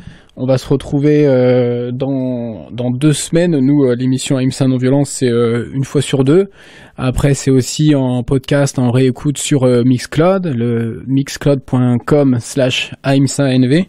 On 0.42 0.46
va 0.46 0.58
se 0.58 0.68
retrouver 0.68 1.26
euh, 1.26 1.92
dans 1.92 2.70
dans 2.72 2.92
deux 2.92 3.12
semaines. 3.12 3.60
Nous, 3.60 3.84
euh, 3.84 3.94
l'émission 3.94 4.40
AIMSA 4.40 4.68
non 4.68 4.78
violence, 4.78 5.10
c'est 5.10 5.30
une 5.30 5.84
fois 5.84 6.02
sur 6.02 6.24
deux. 6.24 6.48
Après, 6.96 7.34
c'est 7.34 7.52
aussi 7.52 7.94
en 7.94 8.24
podcast, 8.24 8.80
en 8.80 8.92
réécoute 8.92 9.38
sur 9.38 9.66
Mixcloud, 9.66 10.46
le 10.48 11.04
mixcloud.com/slash 11.08 12.94
AIMSANV. 13.04 13.88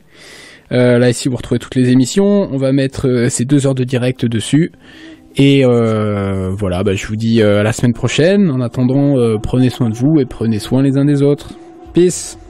Euh, 0.72 0.98
là 0.98 1.10
ici, 1.10 1.28
vous 1.28 1.36
retrouvez 1.36 1.60
toutes 1.60 1.76
les 1.76 1.90
émissions. 1.90 2.48
On 2.52 2.56
va 2.56 2.72
mettre 2.72 3.26
ces 3.28 3.44
deux 3.44 3.68
heures 3.68 3.76
de 3.76 3.84
direct 3.84 4.24
dessus. 4.24 4.72
Et 5.36 5.62
voilà, 5.64 6.82
bah, 6.82 6.94
je 6.94 7.06
vous 7.06 7.16
dis 7.16 7.42
à 7.42 7.62
la 7.62 7.72
semaine 7.72 7.94
prochaine. 7.94 8.50
En 8.50 8.60
attendant, 8.60 9.14
prenez 9.40 9.70
soin 9.70 9.88
de 9.88 9.94
vous 9.94 10.18
et 10.18 10.24
prenez 10.26 10.58
soin 10.58 10.82
les 10.82 10.96
uns 10.96 11.04
des 11.04 11.22
autres. 11.22 11.54
Peace. 11.94 12.40